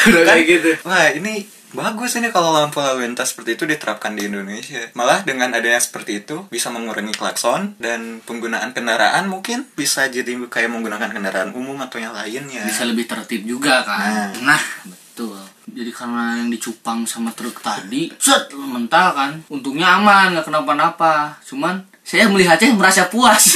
Kan? 0.01 0.25
kayak 0.25 0.43
gitu. 0.43 0.71
wah 0.83 1.09
ini 1.11 1.45
bagus 1.73 2.15
ini 2.19 2.29
kalau 2.29 2.53
lampu 2.53 2.79
lalu 2.79 3.09
lintas 3.09 3.33
seperti 3.35 3.59
itu 3.59 3.63
diterapkan 3.67 4.13
di 4.13 4.27
Indonesia 4.29 4.91
malah 4.95 5.25
dengan 5.25 5.51
adanya 5.51 5.81
seperti 5.81 6.23
itu 6.23 6.47
bisa 6.47 6.69
mengurangi 6.71 7.15
klakson 7.15 7.75
dan 7.81 8.21
penggunaan 8.23 8.71
kendaraan 8.75 9.27
mungkin 9.27 9.67
bisa 9.73 10.07
jadi 10.07 10.37
kayak 10.47 10.69
menggunakan 10.69 11.11
kendaraan 11.11 11.51
umum 11.57 11.75
atau 11.81 11.97
yang 11.97 12.15
lainnya 12.15 12.63
Bisa 12.67 12.87
lebih 12.87 13.09
tertib 13.09 13.43
juga 13.43 13.83
kan. 13.83 14.31
Nah. 14.39 14.51
Nah, 14.51 14.63
betul. 14.87 15.39
Jadi 15.71 15.91
karena 15.91 16.43
yang 16.43 16.49
dicupang 16.51 17.07
sama 17.07 17.31
truk 17.31 17.63
tadi, 17.63 18.11
set 18.19 18.51
mental 18.51 19.15
kan. 19.15 19.31
Untungnya 19.47 19.95
aman, 19.99 20.35
nggak 20.35 20.47
kenapa-napa. 20.51 21.39
Cuman 21.47 21.87
saya 22.11 22.27
melihatnya 22.27 22.75
merasa 22.75 23.07
puas. 23.07 23.55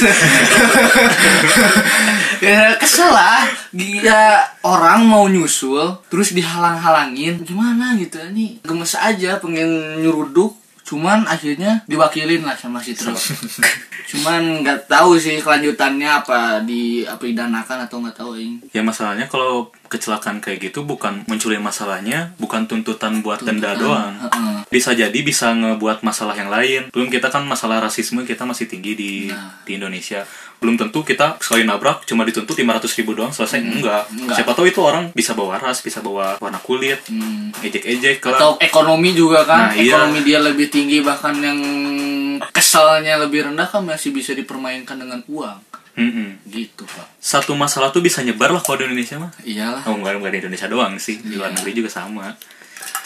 ya 2.40 2.72
kesel 2.80 3.12
lah. 3.12 3.44
Dia 3.68 4.48
orang 4.64 5.04
mau 5.04 5.28
nyusul, 5.28 6.00
terus 6.08 6.32
dihalang-halangin. 6.32 7.44
Gimana 7.44 7.92
gitu? 8.00 8.16
Ini 8.16 8.64
gemes 8.64 8.96
aja 8.96 9.36
pengen 9.44 10.00
nyuruduk. 10.00 10.56
Cuman 10.86 11.26
akhirnya 11.26 11.82
diwakilin 11.84 12.46
lah 12.46 12.54
sama 12.54 12.78
si 12.78 12.94
truk. 12.94 13.18
Cuman 14.06 14.62
nggak 14.62 14.86
tahu 14.86 15.18
sih 15.18 15.42
kelanjutannya 15.42 16.06
apa 16.06 16.62
di 16.62 17.02
apa 17.02 17.18
didanakan 17.20 17.78
atau 17.84 17.98
nggak 17.98 18.16
tahu 18.16 18.32
ini. 18.38 18.56
Ya 18.70 18.80
masalahnya 18.80 19.26
kalau 19.26 19.74
kecelakaan 19.86 20.38
kayak 20.38 20.70
gitu 20.70 20.82
bukan 20.82 21.26
munculin 21.26 21.58
masalahnya, 21.58 22.30
bukan 22.38 22.66
tuntutan 22.66 23.18
buat 23.18 23.42
denda 23.42 23.74
Tuntutan, 23.74 23.82
doang. 23.82 24.14
heeh. 24.22 24.56
Bisa 24.66 24.94
jadi 24.94 25.18
bisa 25.22 25.50
ngebuat 25.50 26.02
masalah 26.02 26.34
yang 26.34 26.50
lain. 26.50 26.90
Belum 26.94 27.10
kita 27.10 27.30
kan 27.30 27.42
masalah 27.42 27.82
rasisme 27.82 28.22
kita 28.22 28.46
masih 28.46 28.66
tinggi 28.66 28.94
di 28.94 29.12
Nah. 29.26 29.58
di 29.66 29.74
Indonesia. 29.74 30.22
Belum 30.56 30.74
tentu 30.74 31.00
kita 31.00 31.36
sekali 31.36 31.62
nabrak 31.62 32.02
cuma 32.02 32.22
dituntut 32.22 32.52
500 32.52 32.88
ribu 32.96 33.12
doang 33.12 33.28
selesai. 33.28 33.60
Enggak. 33.60 34.06
Hmm. 34.06 34.24
Enggak. 34.24 34.36
Siapa 34.36 34.52
tahu 34.52 34.66
itu 34.66 34.80
orang 34.80 35.12
bisa 35.12 35.32
bawa 35.32 35.56
ras, 35.56 35.80
bisa 35.80 36.00
bawa 36.00 36.36
warna 36.36 36.58
kulit, 36.58 37.00
Hmm. 37.06 37.52
ejek-ejek 37.58 38.20
lah. 38.22 38.34
atau 38.34 38.50
ekonomi 38.58 39.12
juga 39.12 39.42
kan 39.42 39.60
Nah, 39.62 39.72
iya. 39.74 39.94
ekonomi 39.94 40.20
dia 40.22 40.38
lebih 40.38 40.66
tinggi 40.66 41.00
bahkan 41.00 41.36
yang 41.36 41.60
keselnya 42.48 43.16
lebih 43.18 43.46
rendah 43.46 43.66
kan 43.66 43.82
masih 43.82 44.10
bisa 44.10 44.32
dipermainkan 44.32 44.96
dengan 44.96 45.20
uang 45.26 45.58
Mm-mm. 45.94 46.44
gitu 46.46 46.84
pak 46.84 47.08
Satu 47.16 47.52
masalah 47.54 47.88
tuh 47.88 48.00
bisa 48.00 48.20
nyebar 48.20 48.50
lah 48.50 48.60
kalau 48.60 48.76
di 48.78 48.84
Indonesia 48.86 49.16
mah. 49.16 49.32
iyalah 49.42 49.80
Oh, 49.86 49.96
enggak, 49.96 50.12
enggak 50.14 50.32
di 50.34 50.38
Indonesia 50.42 50.68
doang 50.68 50.92
sih, 50.96 51.16
di 51.18 51.34
luar 51.34 51.48
Iya. 51.48 51.56
negeri 51.56 51.72
juga 51.74 51.90
sama. 51.90 52.36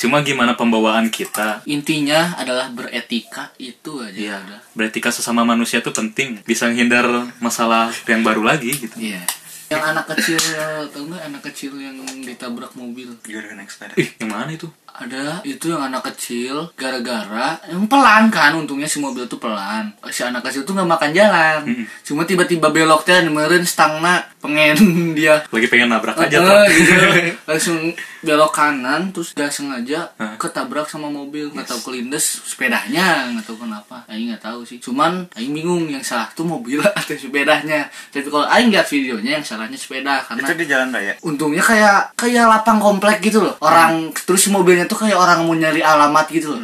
Cuma 0.00 0.25
gimana 0.25 0.56
pembawaan 0.56 1.12
kita 1.12 1.60
intinya 1.68 2.34
adalah 2.37 2.72
beretika 2.72 3.52
itu 3.56 4.00
aja 4.00 4.16
Iya, 4.16 4.37
udah 4.40 4.60
beretika 4.72 5.12
sesama 5.12 5.44
manusia 5.44 5.84
tuh 5.84 5.92
penting. 5.92 6.40
Bisa 6.44 6.66
menghindar 6.68 7.06
masalah 7.38 7.92
yang 8.08 8.25
baru 8.25 8.42
lagi 8.44 8.72
gitu. 8.76 8.96
iya 8.96 9.20
yang 9.70 9.94
anak 9.94 10.02
kecil 10.10 10.34
tau 10.90 11.06
nggak 11.06 11.30
anak 11.30 11.42
kecil 11.46 11.78
yang 11.78 11.94
ditabrak 12.26 12.75
mobil 12.75 13.06
Gila 13.22 13.54
naik 13.54 13.70
sepeda 13.70 13.94
Ih, 13.94 14.10
yang 14.18 14.34
mana 14.34 14.50
itu? 14.50 14.66
Ada 15.00 15.40
itu 15.49 15.73
yang 15.73 15.80
anak 15.88 16.12
kecil 16.12 16.69
gara-gara 16.76 17.57
yang 17.73 17.88
pelan 17.88 18.28
kan 18.28 18.52
untungnya 18.52 18.85
si 18.85 19.00
mobil 19.00 19.25
tuh 19.25 19.40
pelan. 19.40 19.97
Si 20.12 20.21
anak 20.21 20.45
kecil 20.45 20.69
tuh 20.69 20.76
nggak 20.76 20.90
makan 20.92 21.11
jalan. 21.16 21.59
Cuma 22.04 22.28
tiba-tiba 22.28 22.69
belok 22.69 23.09
teh 23.09 23.16
meren 23.33 23.64
stangna 23.64 24.28
pengen 24.45 24.76
dia. 25.16 25.40
Lagi 25.49 25.66
pengen 25.73 25.97
nabrak 25.97 26.21
aja 26.21 26.37
tuh. 26.45 26.69
gitu. 26.69 26.95
langsung 27.49 27.97
belok 28.21 28.52
kanan 28.52 29.09
terus 29.16 29.33
gak 29.33 29.49
sengaja 29.49 30.12
ketabrak 30.37 30.85
sama 30.92 31.09
mobil. 31.09 31.49
Nggak 31.49 31.73
tahu 31.73 31.90
kelindes 31.90 32.45
sepedanya 32.45 33.33
nggak 33.33 33.49
tahu 33.49 33.57
Aing 34.11 34.35
nggak 34.35 34.43
tahu 34.43 34.67
sih 34.67 34.83
cuman 34.83 35.31
Aing 35.38 35.55
bingung 35.55 35.87
yang 35.87 36.02
salah 36.02 36.26
tuh 36.35 36.43
mobil 36.43 36.83
atau 36.99 37.14
sepedanya 37.14 37.87
tapi 38.11 38.26
kalau 38.26 38.45
Aing 38.50 38.75
lihat 38.75 38.90
videonya 38.90 39.38
yang 39.38 39.45
salahnya 39.47 39.79
sepeda 39.79 40.26
karena 40.26 40.43
itu 40.43 40.55
di 40.59 40.67
jalan 40.67 40.88
raya 40.90 41.14
untungnya 41.23 41.62
kayak 41.62 42.19
kayak 42.19 42.45
lapang 42.50 42.83
komplek 42.83 43.23
gitu 43.23 43.40
loh 43.40 43.55
orang 43.62 44.11
terus 44.12 44.43
si 44.43 44.50
mobilnya 44.50 44.90
tuh 44.90 45.07
kayak 45.07 45.14
orang 45.14 45.47
mau 45.47 45.55
nyari 45.55 45.81
alamat 45.81 46.26
gitu 46.35 46.59
loh. 46.59 46.62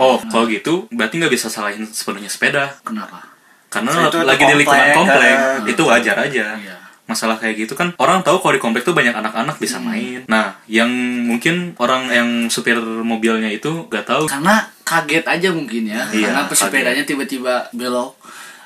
Oh, 0.00 0.16
kalau 0.32 0.48
gitu 0.48 0.88
berarti 0.88 1.20
nggak 1.20 1.28
bisa 1.28 1.52
salahin 1.52 1.84
sepenuhnya 1.84 2.32
sepeda. 2.32 2.72
Kenapa? 2.80 3.20
Karena 3.68 3.92
So, 3.92 4.08
itu 4.08 4.18
lagi 4.24 4.42
di 4.48 4.54
lingkungan 4.64 4.96
komplek, 4.96 4.96
komplek, 4.96 5.34
kan? 5.36 5.68
itu 5.68 5.82
wajar 5.84 6.16
aja. 6.24 6.46
Iya. 6.56 6.79
Masalah 7.10 7.36
kayak 7.36 7.58
gitu 7.58 7.74
kan 7.74 7.90
orang 7.98 8.22
tahu 8.22 8.38
kalau 8.38 8.54
di 8.54 8.62
komplek 8.62 8.86
tuh 8.86 8.94
banyak 8.94 9.10
anak-anak 9.10 9.58
bisa 9.58 9.76
Hmm. 9.76 9.90
main. 9.90 10.20
Nah, 10.24 10.62
yang 10.64 10.86
mungkin 11.26 11.74
orang 11.76 12.06
yang 12.06 12.28
supir 12.46 12.78
mobilnya 13.02 13.50
itu 13.50 13.90
nggak 13.90 14.06
tahu. 14.06 14.24
Karena 14.24 14.62
kaget 14.86 15.26
aja 15.26 15.48
mungkin 15.50 15.82
ya. 15.84 16.06
Iya, 16.08 16.30
Karena 16.30 16.42
pesepedanya 16.46 17.02
tiba-tiba 17.02 17.66
belok. 17.72 18.14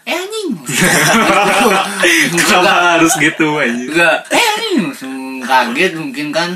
Eh 0.05 0.13
anjing. 0.13 0.53
Kenapa 2.37 2.73
harus 2.97 3.17
gitu 3.17 3.57
anjing? 3.57 3.89
Enggak. 3.89 4.29
Eh 4.29 4.45
anjing 4.53 5.41
kaget 5.41 5.93
mungkin 5.97 6.27
kan. 6.29 6.51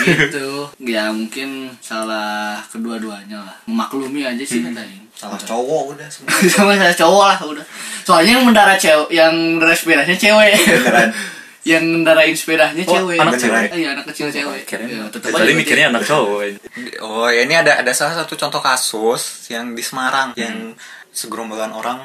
Gitu. 0.00 0.48
Ya 0.84 1.08
mungkin 1.08 1.74
salah 1.78 2.62
kedua-duanya 2.64 3.38
lah. 3.38 3.56
Memaklumi 3.64 4.22
aja 4.22 4.40
sih 4.40 4.60
Hmm. 4.60 4.70
katanya. 4.70 5.00
salah 5.12 5.34
cowok 5.36 5.82
udah 5.92 6.06
sama 6.54 6.72
saya 6.72 6.94
cowok 6.94 7.24
lah 7.26 7.38
udah 7.42 7.64
soalnya 8.06 8.38
yang 8.38 8.46
mendarat 8.46 8.78
cewek 8.78 9.10
yang 9.10 9.34
sepedanya 9.74 10.14
cewek 10.14 10.54
beneran 10.54 11.10
yang 11.66 11.82
ngendarain 11.82 12.30
sepedanya 12.32 12.82
Oh, 12.86 12.94
cewek 12.94 13.18
anak 13.18 13.34
cewek? 13.34 13.66
iya 13.74 13.98
anak 13.98 14.06
kecil 14.06 14.30
cewek 14.30 14.62
Tadi 14.62 14.94
aja 15.42 15.52
mikirnya 15.52 15.86
anak 15.90 16.06
cowok. 16.06 16.38
anjing. 16.38 17.02
oh 17.02 17.26
ya 17.26 17.42
ini 17.42 17.50
ada 17.52 17.82
ada 17.82 17.90
salah 17.90 18.14
satu 18.14 18.38
contoh 18.38 18.62
kasus 18.62 19.50
yang 19.50 19.74
di 19.74 19.82
Semarang 19.82 20.38
yang 20.38 20.78
segerombolan 21.10 21.74
orang 21.74 21.98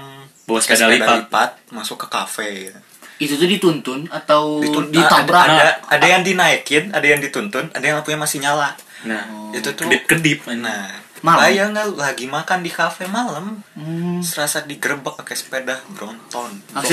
Bawa 0.44 0.58
sepeda 0.58 0.90
lipat. 0.90 1.70
masuk 1.70 2.02
ke 2.02 2.08
kafe 2.10 2.74
itu 3.24 3.36
tuh 3.36 3.48
dituntun 3.48 4.06
atau 4.08 4.60
Ditun- 4.60 4.90
ditabrak 4.90 5.44
ada, 5.46 5.56
ada 5.56 5.72
ada 5.90 6.06
yang 6.06 6.22
dinaikin 6.22 6.90
ada 6.90 7.04
yang 7.04 7.20
dituntun 7.20 7.68
ada 7.70 7.82
yang 7.82 7.96
lampunya 7.98 8.18
masih 8.18 8.40
nyala 8.40 8.76
Nah, 9.04 9.20
itu 9.52 9.68
tuh 9.70 9.84
kedip-kedip. 9.84 10.44
anjing. 10.46 10.64
nah 10.64 10.88
Malam. 11.20 11.40
bayang 11.42 11.70
nggak 11.72 11.88
lagi 11.94 12.26
makan 12.26 12.60
di 12.60 12.70
kafe 12.70 13.04
malam 13.06 13.64
Hmm, 13.74 14.20
serasa 14.20 14.60
digerebek 14.62 15.16
pakai 15.18 15.34
sepeda 15.34 15.76
Bronton 15.90 16.52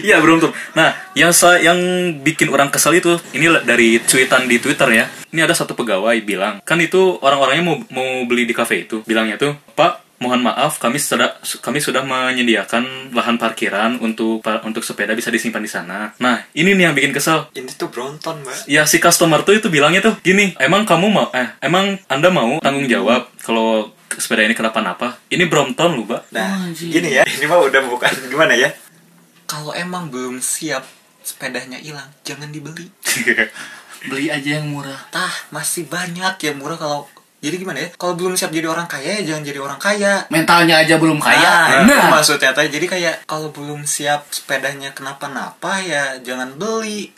Iya 0.00 0.18
beruntung. 0.18 0.52
Nah, 0.72 0.92
yang 1.12 1.30
sa 1.30 1.56
yang 1.56 1.76
bikin 2.18 2.48
orang 2.48 2.68
kesel 2.68 2.92
itu 2.94 3.16
ini 3.30 3.46
dari 3.62 4.00
cuitan 4.00 4.44
di 4.44 4.58
Twitter 4.58 4.88
ya. 4.90 5.04
Ini 5.28 5.44
ada 5.44 5.52
satu 5.52 5.72
pegawai 5.72 6.16
bilang, 6.22 6.60
kan 6.62 6.78
itu 6.78 6.98
orang-orangnya 7.18 7.62
mau 7.62 7.76
mau 7.90 8.08
beli 8.24 8.44
di 8.44 8.52
kafe 8.52 8.84
itu. 8.84 9.04
Bilangnya 9.04 9.36
tuh, 9.36 9.52
"Pak, 9.70 9.97
mohon 10.18 10.42
maaf 10.42 10.82
kami 10.82 10.98
sudah 10.98 11.38
kami 11.62 11.78
sudah 11.78 12.02
menyediakan 12.02 13.14
lahan 13.14 13.38
parkiran 13.38 13.98
untuk 14.02 14.42
untuk 14.66 14.82
sepeda 14.82 15.14
bisa 15.14 15.30
disimpan 15.30 15.62
di 15.62 15.70
sana." 15.70 15.98
Nah, 16.18 16.44
ini 16.54 16.74
nih 16.74 16.90
yang 16.90 16.94
bikin 16.94 17.14
kesel. 17.14 17.50
ini 17.54 17.70
tuh 17.74 17.90
Bronton 17.90 18.42
mbak 18.42 18.68
Ya 18.70 18.84
si 18.84 18.98
customer 18.98 19.42
tuh 19.42 19.58
itu 19.58 19.68
bilangnya 19.70 20.04
tuh 20.04 20.14
gini, 20.20 20.54
emang 20.58 20.84
kamu 20.84 21.06
mau 21.08 21.26
eh 21.32 21.54
emang 21.62 21.98
Anda 22.10 22.28
mau 22.28 22.58
tanggung 22.60 22.90
jawab 22.90 23.30
kalau 23.42 23.94
sepeda 24.18 24.42
ini 24.42 24.56
kenapa-napa? 24.56 25.20
Ini 25.30 25.46
Brompton 25.46 25.94
lu, 25.94 26.02
Mbak. 26.08 26.34
Nah, 26.34 26.66
Oh, 26.66 26.74
gini 26.74 27.14
ya, 27.14 27.22
ini 27.28 27.44
mah 27.46 27.60
udah 27.62 27.86
bukan 27.86 28.10
gimana 28.26 28.56
ya? 28.56 28.72
Kalau 29.46 29.70
emang 29.76 30.10
belum 30.10 30.42
siap 30.42 30.82
sepedanya 31.22 31.78
hilang, 31.78 32.08
jangan 32.26 32.50
dibeli. 32.50 32.90
beli 34.06 34.30
aja 34.30 34.62
yang 34.62 34.70
murah 34.70 35.10
Tah, 35.10 35.50
masih 35.50 35.90
banyak 35.90 36.38
yang 36.38 36.56
murah 36.62 36.78
kalau 36.78 37.10
jadi 37.38 37.54
gimana 37.54 37.78
ya? 37.78 37.88
Kalau 37.94 38.18
belum 38.18 38.34
siap 38.34 38.50
jadi 38.50 38.66
orang 38.66 38.90
kaya, 38.90 39.22
ya 39.22 39.32
jangan 39.32 39.42
jadi 39.46 39.60
orang 39.62 39.78
kaya. 39.78 40.12
mentalnya 40.28 40.82
aja 40.82 40.98
belum 40.98 41.22
kaya 41.22 41.86
Nah, 41.86 41.86
nah, 41.86 42.02
maksudnya 42.18 42.50
tadi. 42.50 42.68
Jadi 42.74 42.86
kayak 42.90 43.14
kalau 43.24 43.54
belum 43.54 43.86
siap 43.86 44.26
sepedanya 44.28 44.90
kenapa-napa 44.90 45.78
ya 45.80 46.18
jangan 46.18 46.58
beli. 46.58 47.14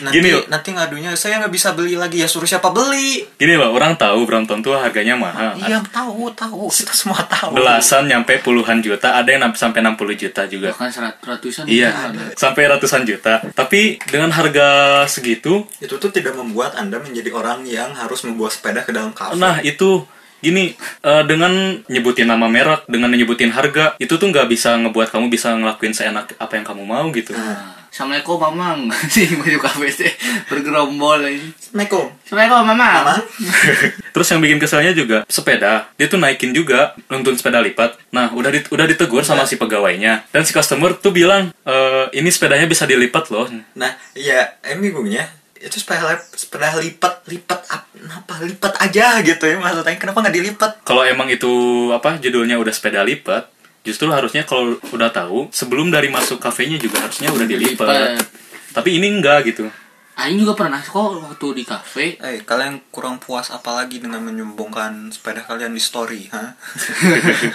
Nanti 0.00 0.14
Gini, 0.14 0.28
yuk. 0.32 0.46
nanti 0.46 0.70
ngadunya 0.70 1.12
saya 1.18 1.42
nggak 1.42 1.50
bisa 1.50 1.74
beli 1.74 1.98
lagi 1.98 2.22
ya 2.22 2.28
suruh 2.30 2.46
siapa 2.46 2.70
beli. 2.70 3.26
Gini 3.36 3.58
loh, 3.58 3.74
orang 3.74 3.98
tahu 3.98 4.22
Brompton 4.22 4.62
tuh 4.62 4.78
harganya 4.78 5.18
mahal. 5.18 5.58
Iya 5.58 5.82
tahu 5.90 6.30
tahu 6.32 6.68
kita 6.70 6.92
semua 6.92 7.20
tahu. 7.26 7.56
belasan 7.56 8.06
nyampe 8.06 8.38
puluhan 8.44 8.78
juta 8.84 9.16
ada 9.18 9.26
yang 9.32 9.42
sampai 9.56 9.80
60 9.82 9.96
juta 10.14 10.42
juga 10.46 10.68
bahkan 10.76 11.10
ratusan 11.24 11.64
iya 11.66 11.90
ada. 12.12 12.34
sampai 12.36 12.62
ratusan 12.68 13.02
juta 13.08 13.40
tapi 13.56 13.96
dengan 14.06 14.30
harga 14.30 15.02
segitu 15.08 15.64
Itu 15.80 15.96
tuh 15.96 16.12
tidak 16.12 16.36
membuat 16.36 16.76
anda 16.76 17.00
menjadi 17.00 17.32
orang 17.32 17.64
yang 17.64 17.96
harus 17.96 18.22
membawa 18.28 18.52
sepeda 18.52 18.84
ke 18.84 18.92
dalam 18.92 19.10
kafe. 19.16 19.40
nah 19.40 19.55
itu 19.62 20.04
gini 20.44 20.76
eh, 21.02 21.22
dengan 21.24 21.80
nyebutin 21.88 22.28
nama 22.28 22.46
merek 22.46 22.84
dengan 22.86 23.08
nyebutin 23.10 23.50
harga 23.50 23.96
itu 23.96 24.14
tuh 24.20 24.28
nggak 24.28 24.46
bisa 24.52 24.76
ngebuat 24.78 25.08
kamu 25.08 25.32
bisa 25.32 25.56
ngelakuin 25.56 25.96
seenak 25.96 26.36
apa 26.36 26.52
yang 26.60 26.66
kamu 26.66 26.82
mau 26.84 27.08
gitu. 27.10 27.32
Nah, 27.32 27.76
Assalamualaikum 27.96 28.36
mamang. 28.36 28.92
Sih 29.08 29.24
baju 29.40 29.56
teh 29.88 30.12
bergerombol 30.52 31.24
ini. 31.32 31.48
Assalamualaikum. 31.56 32.12
Assalamualaikum 32.28 32.58
mamang. 32.68 32.92
Mama. 33.00 33.16
terus 34.12 34.28
yang 34.28 34.40
bikin 34.44 34.60
keselnya 34.60 34.92
juga 34.92 35.24
sepeda. 35.32 35.88
Dia 35.96 36.04
tuh 36.04 36.20
naikin 36.20 36.52
juga 36.52 36.92
nuntun 37.08 37.40
sepeda 37.40 37.56
lipat. 37.64 37.96
Nah 38.12 38.28
udah 38.36 38.52
di- 38.52 38.68
udah 38.68 38.84
ditegur 38.84 39.24
sama 39.24 39.48
si 39.48 39.56
pegawainya. 39.56 40.28
Dan 40.28 40.44
si 40.44 40.52
customer 40.52 40.92
tuh 40.92 41.08
bilang 41.08 41.48
"Eh, 41.64 42.04
ini 42.20 42.28
sepedanya 42.28 42.68
bisa 42.68 42.84
dilipat 42.84 43.32
loh. 43.32 43.48
Nah, 43.72 43.96
iya, 44.12 44.60
em 44.60 44.76
bingungnya 44.76 45.24
itu 45.58 45.76
sepeda 45.76 46.16
sepeda 46.30 46.76
lipat 46.76 47.24
lipat 47.26 47.60
ap- 47.66 47.88
apa 47.96 48.34
lipat 48.42 48.76
aja 48.78 49.18
gitu 49.20 49.44
ya 49.44 49.56
maksudnya. 49.56 49.96
Kenapa 49.96 50.18
nggak 50.20 50.36
dilipat 50.36 50.70
kalau 50.84 51.02
emang 51.02 51.26
itu 51.26 51.50
apa 51.90 52.16
judulnya 52.16 52.56
udah 52.56 52.72
sepeda 52.72 53.00
lipat 53.02 53.48
justru 53.80 54.10
harusnya 54.10 54.42
kalau 54.42 54.76
udah 54.90 55.08
tahu 55.08 55.46
sebelum 55.50 55.88
dari 55.88 56.10
masuk 56.10 56.36
kafenya 56.36 56.76
juga 56.76 57.00
harusnya 57.00 57.30
udah 57.30 57.46
Dilipat. 57.46 58.18
tapi 58.74 58.98
ini 58.98 59.14
enggak 59.14 59.46
gitu 59.46 59.70
Aing 60.16 60.40
juga 60.40 60.56
pernah 60.56 60.80
kok 60.80 61.20
waktu 61.20 61.46
di 61.60 61.64
kafe. 61.68 62.16
Eh 62.16 62.40
kalian 62.40 62.88
kurang 62.88 63.20
puas 63.20 63.52
apalagi 63.52 64.00
dengan 64.00 64.24
menyombongkan 64.24 65.12
sepeda 65.12 65.44
kalian 65.44 65.76
di 65.76 65.82
story 65.82 66.32
ha? 66.32 66.56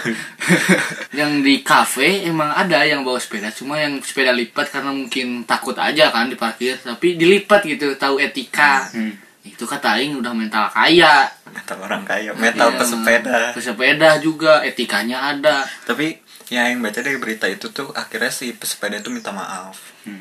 Yang 1.18 1.32
di 1.42 1.54
kafe 1.66 2.22
emang 2.22 2.54
ada 2.54 2.86
yang 2.86 3.02
bawa 3.02 3.18
sepeda 3.18 3.50
cuma 3.50 3.82
yang 3.82 3.98
sepeda 3.98 4.30
lipat 4.30 4.70
karena 4.78 4.94
mungkin 4.94 5.42
takut 5.42 5.74
aja 5.74 6.14
kan 6.14 6.30
diparkir 6.30 6.78
tapi 6.78 7.18
dilipat 7.18 7.66
gitu 7.66 7.98
tahu 7.98 8.22
etika. 8.22 8.86
Hmm. 8.94 9.21
Itu 9.42 9.64
kata 9.64 9.98
Aing 9.98 10.14
udah 10.16 10.30
mental 10.30 10.70
kaya. 10.70 11.26
Metal 11.50 11.76
orang 11.78 12.06
kaya 12.06 12.30
metal 12.32 12.70
Iya, 12.70 12.78
pesepeda. 12.78 13.38
Pesepeda 13.52 14.10
juga 14.16 14.62
etikanya 14.62 15.34
ada. 15.34 15.66
Tapi 15.82 16.22
yang 16.48 16.84
baca 16.84 17.00
dari 17.00 17.16
berita 17.16 17.48
itu 17.48 17.72
tuh 17.72 17.90
akhirnya 17.90 18.28
si 18.28 18.52
pesepeda 18.52 19.00
itu 19.00 19.08
minta 19.08 19.32
maaf. 19.32 19.72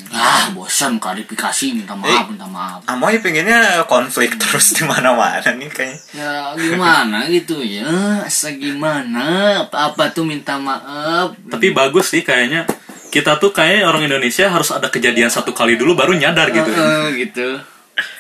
Ah 0.10 0.48
bosan 0.52 0.96
klarifikasi 0.96 1.76
minta 1.76 1.92
maaf 1.94 2.24
Eh. 2.24 2.34
minta 2.34 2.48
maaf. 2.48 2.82
Amoy 2.88 3.20
pengennya 3.20 3.84
konflik 3.86 4.40
terus 4.40 4.74
di 4.74 4.84
mana-mana 4.84 5.44
nih 5.44 5.70
kayaknya. 5.70 6.00
Ya 6.14 6.34
gimana 6.56 7.18
gitu 7.28 7.60
ya? 7.62 8.24
Asa 8.24 8.52
gimana 8.54 9.24
apa 9.68 9.92
apa 9.92 10.10
tuh 10.10 10.26
minta 10.26 10.58
maaf? 10.58 11.36
Tapi 11.48 11.70
bagus 11.72 12.10
sih 12.10 12.24
kayaknya. 12.24 12.66
Kita 13.12 13.36
tuh 13.36 13.52
kayaknya 13.52 13.86
orang 13.86 14.08
Indonesia 14.08 14.48
harus 14.48 14.72
ada 14.72 14.88
kejadian 14.88 15.28
satu 15.28 15.52
kali 15.52 15.76
dulu 15.76 15.94
baru 15.94 16.16
nyadar 16.16 16.48
gitu. 16.50 16.72
Eh, 16.72 17.08
gitu 17.22 17.50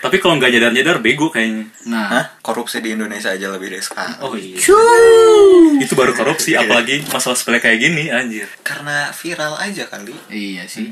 tapi 0.01 0.17
kalau 0.21 0.37
nggak 0.37 0.51
nyadar 0.51 0.71
nyadar 0.73 0.97
bego 0.99 1.31
kayaknya. 1.31 1.65
Nah 1.89 2.07
Hah? 2.09 2.25
korupsi 2.43 2.83
di 2.83 2.93
Indonesia 2.93 3.31
aja 3.33 3.47
lebih 3.49 3.71
dari 3.71 3.83
sekarang. 3.83 4.17
Oh 4.21 4.35
iya. 4.37 4.57
Cuuu. 4.59 5.79
itu 5.81 5.93
baru 5.97 6.13
korupsi 6.13 6.53
apalagi 6.53 7.01
masalah 7.09 7.33
sepele 7.37 7.57
kayak 7.57 7.79
gini 7.81 8.09
anjir. 8.13 8.45
Karena 8.61 9.09
viral 9.13 9.57
aja 9.57 9.87
kali. 9.89 10.13
Iya 10.29 10.67
sih. 10.69 10.91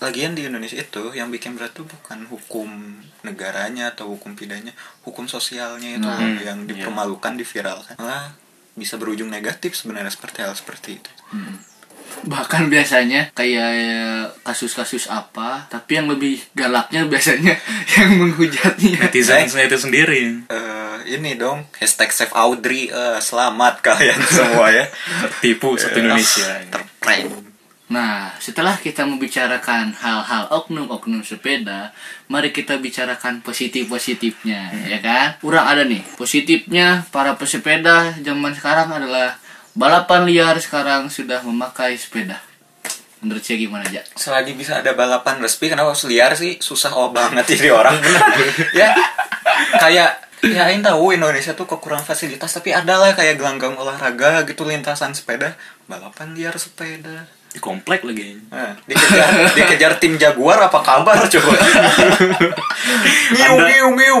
Lagian 0.00 0.32
di 0.32 0.48
Indonesia 0.48 0.80
itu 0.80 1.12
yang 1.12 1.28
bikin 1.28 1.56
berat 1.56 1.76
tuh 1.76 1.84
bukan 1.84 2.24
hukum 2.32 2.68
negaranya 3.20 3.92
atau 3.92 4.08
hukum 4.16 4.32
pidanya, 4.32 4.72
hukum 5.04 5.28
sosialnya 5.28 6.00
itu 6.00 6.08
Nah, 6.08 6.16
loh 6.16 6.40
yang 6.40 6.64
dipermalukan, 6.64 7.36
diviralkan. 7.36 8.00
Malah 8.00 8.32
bisa 8.72 8.96
berujung 8.96 9.28
negatif 9.28 9.76
sebenarnya 9.76 10.08
seperti 10.08 10.40
hal 10.40 10.56
seperti 10.56 10.96
itu. 11.04 11.12
Bahkan 12.26 12.68
biasanya 12.68 13.32
kayak 13.32 14.36
kasus-kasus 14.44 15.08
apa 15.08 15.64
tapi 15.70 16.00
yang 16.00 16.10
lebih 16.10 16.40
galaknya 16.52 17.06
biasanya 17.08 17.56
yang 17.96 18.10
menghujatnya. 18.20 19.08
Netizen 19.08 19.46
itu 19.46 19.78
sendiri. 19.78 20.44
Eh 20.48 20.80
ini 21.10 21.34
dong 21.34 21.66
hashtag 21.80 22.12
save 22.12 22.34
Audrey 22.36 22.92
eh, 22.92 23.18
selamat 23.18 23.80
kalian 23.82 24.20
semua 24.36 24.70
ya. 24.70 24.84
Tertipu 25.26 25.74
satu 25.74 25.98
Indonesia. 25.98 26.60
terprank. 26.70 27.50
Nah, 27.90 28.30
setelah 28.38 28.78
kita 28.78 29.02
membicarakan 29.02 29.90
hal-hal 29.98 30.46
oknum-oknum 30.54 31.26
sepeda, 31.26 31.90
mari 32.30 32.54
kita 32.54 32.78
bicarakan 32.78 33.42
positif-positifnya, 33.42 34.86
ya 34.86 35.02
kan? 35.02 35.34
Kurang 35.42 35.66
ada 35.66 35.82
nih, 35.82 35.98
positifnya 36.14 37.02
para 37.10 37.34
pesepeda 37.34 38.14
zaman 38.22 38.54
sekarang 38.54 38.94
adalah 38.94 39.34
balapan 39.80 40.28
liar 40.28 40.60
sekarang 40.60 41.08
sudah 41.08 41.40
memakai 41.40 41.96
sepeda. 41.96 42.36
Menurut 43.24 43.40
saya 43.40 43.56
gimana 43.56 43.84
aja? 43.88 44.04
selagi 44.12 44.52
bisa 44.52 44.80
ada 44.84 44.92
balapan 44.92 45.40
resmi 45.40 45.72
kenapa 45.72 45.96
harus 45.96 46.04
liar 46.04 46.36
sih? 46.36 46.60
Susah 46.60 46.92
oh 46.92 47.08
banget 47.16 47.48
jadi 47.48 47.72
orang. 47.72 47.96
Ya 48.76 48.92
kayak 49.80 50.20
ya 50.44 50.68
ini 50.72 50.80
tahu 50.84 51.16
Indonesia 51.16 51.52
tuh 51.56 51.68
kekurangan 51.68 52.04
fasilitas 52.04 52.48
tapi 52.52 52.72
ada 52.72 52.96
lah 52.96 53.12
kayak 53.12 53.40
gelanggang 53.40 53.76
olahraga 53.76 54.44
gitu 54.44 54.68
lintasan 54.68 55.16
sepeda. 55.16 55.56
Balapan 55.88 56.36
liar 56.36 56.56
sepeda. 56.60 57.24
Di 57.50 57.58
komplek 57.58 58.06
lagi. 58.06 58.38
Nah, 58.46 58.78
dikejar 58.86 59.52
dikejar 59.58 59.92
tim 59.98 60.14
Jaguar 60.14 60.70
apa 60.70 60.80
kabar 60.86 61.18
coba? 61.26 61.50
Ngiu 63.34 63.52
Anda- 63.58 63.90
ngiu 63.90 64.16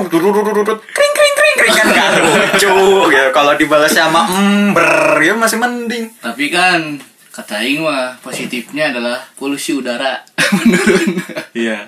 krik 1.52 1.72
kan 1.72 2.12
lucu 2.16 2.76
ya 3.08 3.30
kalau 3.30 3.52
dibalas 3.54 3.90
sama 3.90 4.26
ember 4.28 4.90
ya 5.18 5.34
masih 5.34 5.56
mending 5.56 6.06
Tapi 6.16 6.48
kan 6.48 6.98
kata 7.30 7.58
Aing 7.58 7.80
mah 7.80 8.18
positifnya 8.18 8.90
adalah 8.90 9.22
polusi 9.34 9.72
udara 9.72 10.18
menurun. 10.56 11.22
Iya. 11.52 11.86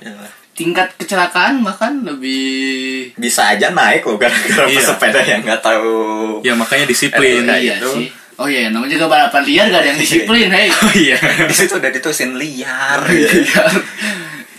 Tingkat 0.52 0.94
kecelakaan 0.96 1.60
bahkan 1.60 2.02
lebih 2.02 3.10
bisa 3.16 3.50
aja 3.50 3.70
naik 3.70 4.04
loh 4.04 4.16
gara-gara 4.16 4.64
Iya. 4.64 4.78
pesepeda 4.78 5.20
yang 5.20 5.40
nggak 5.42 5.60
tahu 5.60 5.92
Ya 6.40 6.52
makanya 6.52 6.86
disiplin. 6.86 7.42
Iya 7.42 7.78
itu. 7.78 7.90
sih. 7.90 8.08
Oh 8.32 8.48
iya, 8.48 8.68
namanya 8.68 8.96
juga 8.96 9.06
balapan 9.08 9.44
liar 9.44 9.66
gak 9.68 9.80
ada 9.80 9.88
yang 9.92 10.00
disiplin, 10.00 10.48
hei. 10.48 10.66
Oh 10.66 10.92
iya. 10.94 11.14
di 11.50 11.54
situ 11.54 11.76
udah 11.76 11.90
ditulisin 11.90 12.32
liar 12.34 12.98
Iya. 13.12 13.62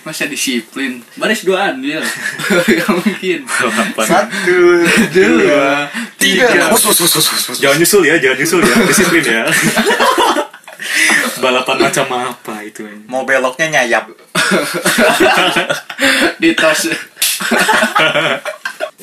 Masa 0.04 0.28
disiplin? 0.28 1.00
Baris 1.16 1.48
duaan 1.48 1.80
dia. 1.80 2.04
Gak 2.80 2.92
mungkin. 2.92 3.48
Balapan. 3.48 4.06
satu 4.08 4.84
Dua, 5.16 5.88
tiga. 6.20 6.68
Jangan 7.56 7.78
nyusul 7.80 8.04
ya, 8.04 8.20
jangan 8.20 8.38
nyusul 8.44 8.60
ya. 8.60 8.76
Disiplin 8.84 9.24
ya. 9.24 9.44
Balapan 11.44 11.78
macam 11.88 12.08
apa 12.12 12.56
itu? 12.64 12.84
mau 13.08 13.24
beloknya 13.28 13.68
nyayap 13.72 14.08
Di 16.42 16.52
tos. 16.56 16.92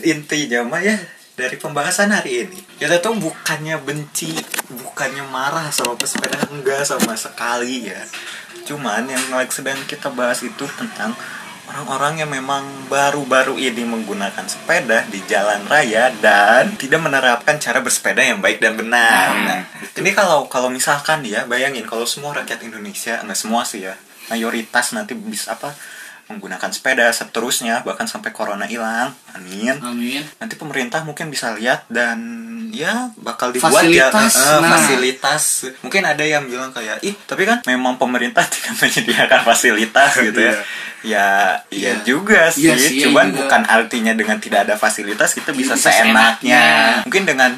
intinya 0.00 0.64
mah 0.64 0.80
ya 0.80 0.96
dari 1.40 1.56
pembahasan 1.56 2.12
hari 2.12 2.44
ini 2.44 2.60
kita 2.76 3.00
tuh 3.00 3.16
bukannya 3.16 3.80
benci 3.80 4.36
bukannya 4.68 5.24
marah 5.32 5.72
sama 5.72 5.96
pesepeda 5.96 6.36
enggak 6.52 6.84
sama 6.84 7.16
sekali 7.16 7.88
ya 7.88 8.04
cuman 8.68 9.08
yang 9.08 9.24
sedang 9.48 9.80
kita 9.88 10.12
bahas 10.12 10.44
itu 10.44 10.68
tentang 10.76 11.16
orang-orang 11.70 12.26
yang 12.26 12.30
memang 12.30 12.66
baru-baru 12.90 13.54
ini 13.56 13.86
menggunakan 13.86 14.42
sepeda 14.44 15.06
di 15.06 15.22
jalan 15.30 15.64
raya 15.70 16.10
dan 16.18 16.74
tidak 16.74 16.98
menerapkan 16.98 17.62
cara 17.62 17.78
bersepeda 17.78 18.26
yang 18.26 18.42
baik 18.42 18.58
dan 18.58 18.74
benar. 18.74 19.30
Hmm. 19.30 19.46
Nah, 19.46 19.60
ini 19.94 20.10
kalau 20.10 20.50
kalau 20.50 20.66
misalkan 20.66 21.22
ya 21.22 21.46
bayangin 21.46 21.86
kalau 21.86 22.02
semua 22.10 22.34
rakyat 22.34 22.66
Indonesia 22.66 23.22
nggak 23.22 23.38
semua 23.38 23.62
sih 23.62 23.86
ya 23.86 23.94
mayoritas 24.34 24.94
nanti 24.98 25.14
bisa 25.14 25.54
apa 25.54 25.70
menggunakan 26.30 26.70
sepeda 26.70 27.10
seterusnya 27.10 27.82
bahkan 27.82 28.06
sampai 28.06 28.30
corona 28.30 28.64
hilang 28.64 29.10
amin 29.32 29.74
Amin. 29.76 30.22
nanti 30.38 30.54
pemerintah 30.54 31.02
mungkin 31.02 31.26
bisa 31.26 31.50
lihat 31.52 31.84
dan 31.86 32.18
ya 32.70 33.10
bakal 33.16 33.50
dibuat 33.50 33.82
Fasilitas, 33.82 34.30
ya 34.30 34.46
eh, 34.46 34.60
nah. 34.60 34.70
fasilitas 34.72 35.42
mungkin 35.80 36.02
ada 36.04 36.22
yang 36.22 36.46
bilang 36.46 36.70
kayak 36.70 37.02
ih 37.02 37.18
tapi 37.20 37.42
kan 37.42 37.58
memang 37.64 37.98
pemerintah 37.98 38.46
tidak 38.48 38.78
menyediakan 38.78 39.40
fasilitas 39.42 40.12
gitu 40.16 40.40
ya 40.40 40.54
ya 41.00 41.28
iya 41.68 41.96
Iya. 41.96 42.04
juga 42.04 42.46
sih 42.48 42.68
Iya 42.68 42.76
sih, 42.76 43.00
cuman 43.02 43.32
juga. 43.32 43.38
bukan 43.42 43.62
artinya 43.66 44.12
dengan 44.12 44.36
tidak 44.36 44.68
ada 44.68 44.76
fasilitas 44.76 45.32
kita 45.32 45.50
bisa 45.50 45.72
Bisa 45.72 45.90
seenaknya 45.90 46.60
seenaknya. 46.60 46.64
mungkin 47.02 47.24
dengan 47.24 47.50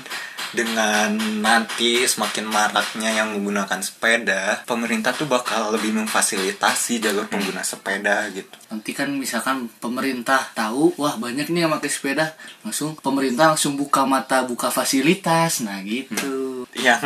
dengan 0.53 1.17
nanti 1.41 2.05
semakin 2.05 2.47
maraknya 2.49 3.11
yang 3.13 3.37
menggunakan 3.37 3.81
sepeda 3.81 4.63
pemerintah 4.69 5.17
tuh 5.17 5.27
bakal 5.27 5.73
lebih 5.73 5.97
memfasilitasi 5.97 7.01
jalur 7.03 7.27
pengguna 7.29 7.65
sepeda 7.65 8.29
gitu. 8.31 8.53
Nanti 8.69 8.93
kan 8.93 9.09
misalkan 9.13 9.69
pemerintah 9.81 10.53
tahu, 10.53 10.97
wah 11.01 11.17
banyak 11.17 11.49
nih 11.49 11.69
yang 11.69 11.73
pakai 11.77 11.91
sepeda, 11.93 12.37
langsung 12.65 12.97
pemerintah 13.01 13.53
langsung 13.53 13.77
buka 13.77 14.05
mata, 14.05 14.45
buka 14.45 14.69
fasilitas, 14.69 15.65
nah 15.65 15.81
gitu. 15.83 16.65
yang 16.73 17.05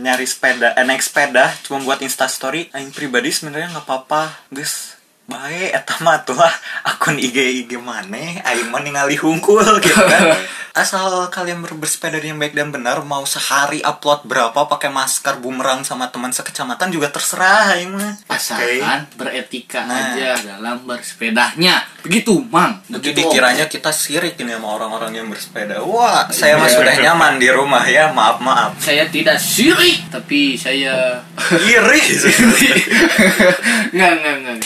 nyari 0.00 0.24
sepeda 0.24 0.72
eh, 0.76 0.84
naik 0.84 1.00
sepeda 1.00 1.52
cuma 1.64 1.80
buat 1.80 2.00
instastory 2.04 2.72
aing 2.72 2.92
pribadi 2.92 3.32
sebenarnya 3.32 3.72
nggak 3.72 3.84
apa-apa 3.84 4.48
guys 4.48 4.96
baik 5.24 5.72
eta 5.72 5.94
mah 5.98 6.20
tuh 6.20 6.36
lah 6.36 6.52
akun 6.84 7.16
IG 7.16 7.36
IG 7.64 7.76
maneh 7.76 8.44
aing 8.44 8.68
mah 8.68 8.78
ningali 8.78 9.16
hungkul 9.16 9.64
gitu 9.80 9.96
kan 9.96 10.36
asal 10.74 11.06
kalian 11.30 11.62
ber- 11.62 11.78
bersepeda 11.78 12.18
dengan 12.18 12.36
baik 12.36 12.52
dan 12.52 12.68
benar 12.68 12.98
mau 13.00 13.22
sehari 13.24 13.78
upload 13.80 14.26
berapa 14.26 14.66
pakai 14.66 14.90
masker 14.90 15.38
bumerang 15.38 15.80
sama 15.80 16.10
teman 16.10 16.28
sekecamatan 16.28 16.90
juga 16.90 17.08
terserah 17.08 17.72
aing 17.72 17.94
mah. 17.94 18.18
Asalkan 18.26 19.06
beretika 19.14 19.86
Nah. 19.86 20.12
aja 20.12 20.34
dalam 20.34 20.82
bersepedanya. 20.82 21.86
Begitu, 22.02 22.42
Mang. 22.50 22.82
Begitu, 22.90 23.22
dikiranya 23.22 23.70
kita 23.70 23.94
sirik 23.94 24.34
ini 24.36 24.50
sama 24.50 24.74
orang-orang 24.74 25.14
yang 25.14 25.30
bersepeda. 25.30 25.78
Wah, 25.78 26.26
saya 26.28 26.58
mah 26.58 26.66
Iya. 26.66 26.74
sudah 26.74 26.94
nyaman 26.98 27.38
di 27.38 27.48
rumah 27.48 27.84
ya. 27.86 28.10
Maaf, 28.10 28.42
maaf. 28.42 28.74
Saya 28.76 29.06
tidak 29.06 29.38
sirik, 29.38 30.10
tapi 30.10 30.58
saya 30.58 31.22
Iri. 31.54 32.00
nggak 33.94 34.12
nggak 34.12 34.36
nggak. 34.42 34.58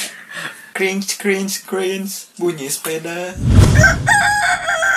Cringe, 0.78 1.18
cringe, 1.18 1.66
cringe. 1.66 2.30
Bunyi 2.38 2.70
sepeda. 2.70 3.34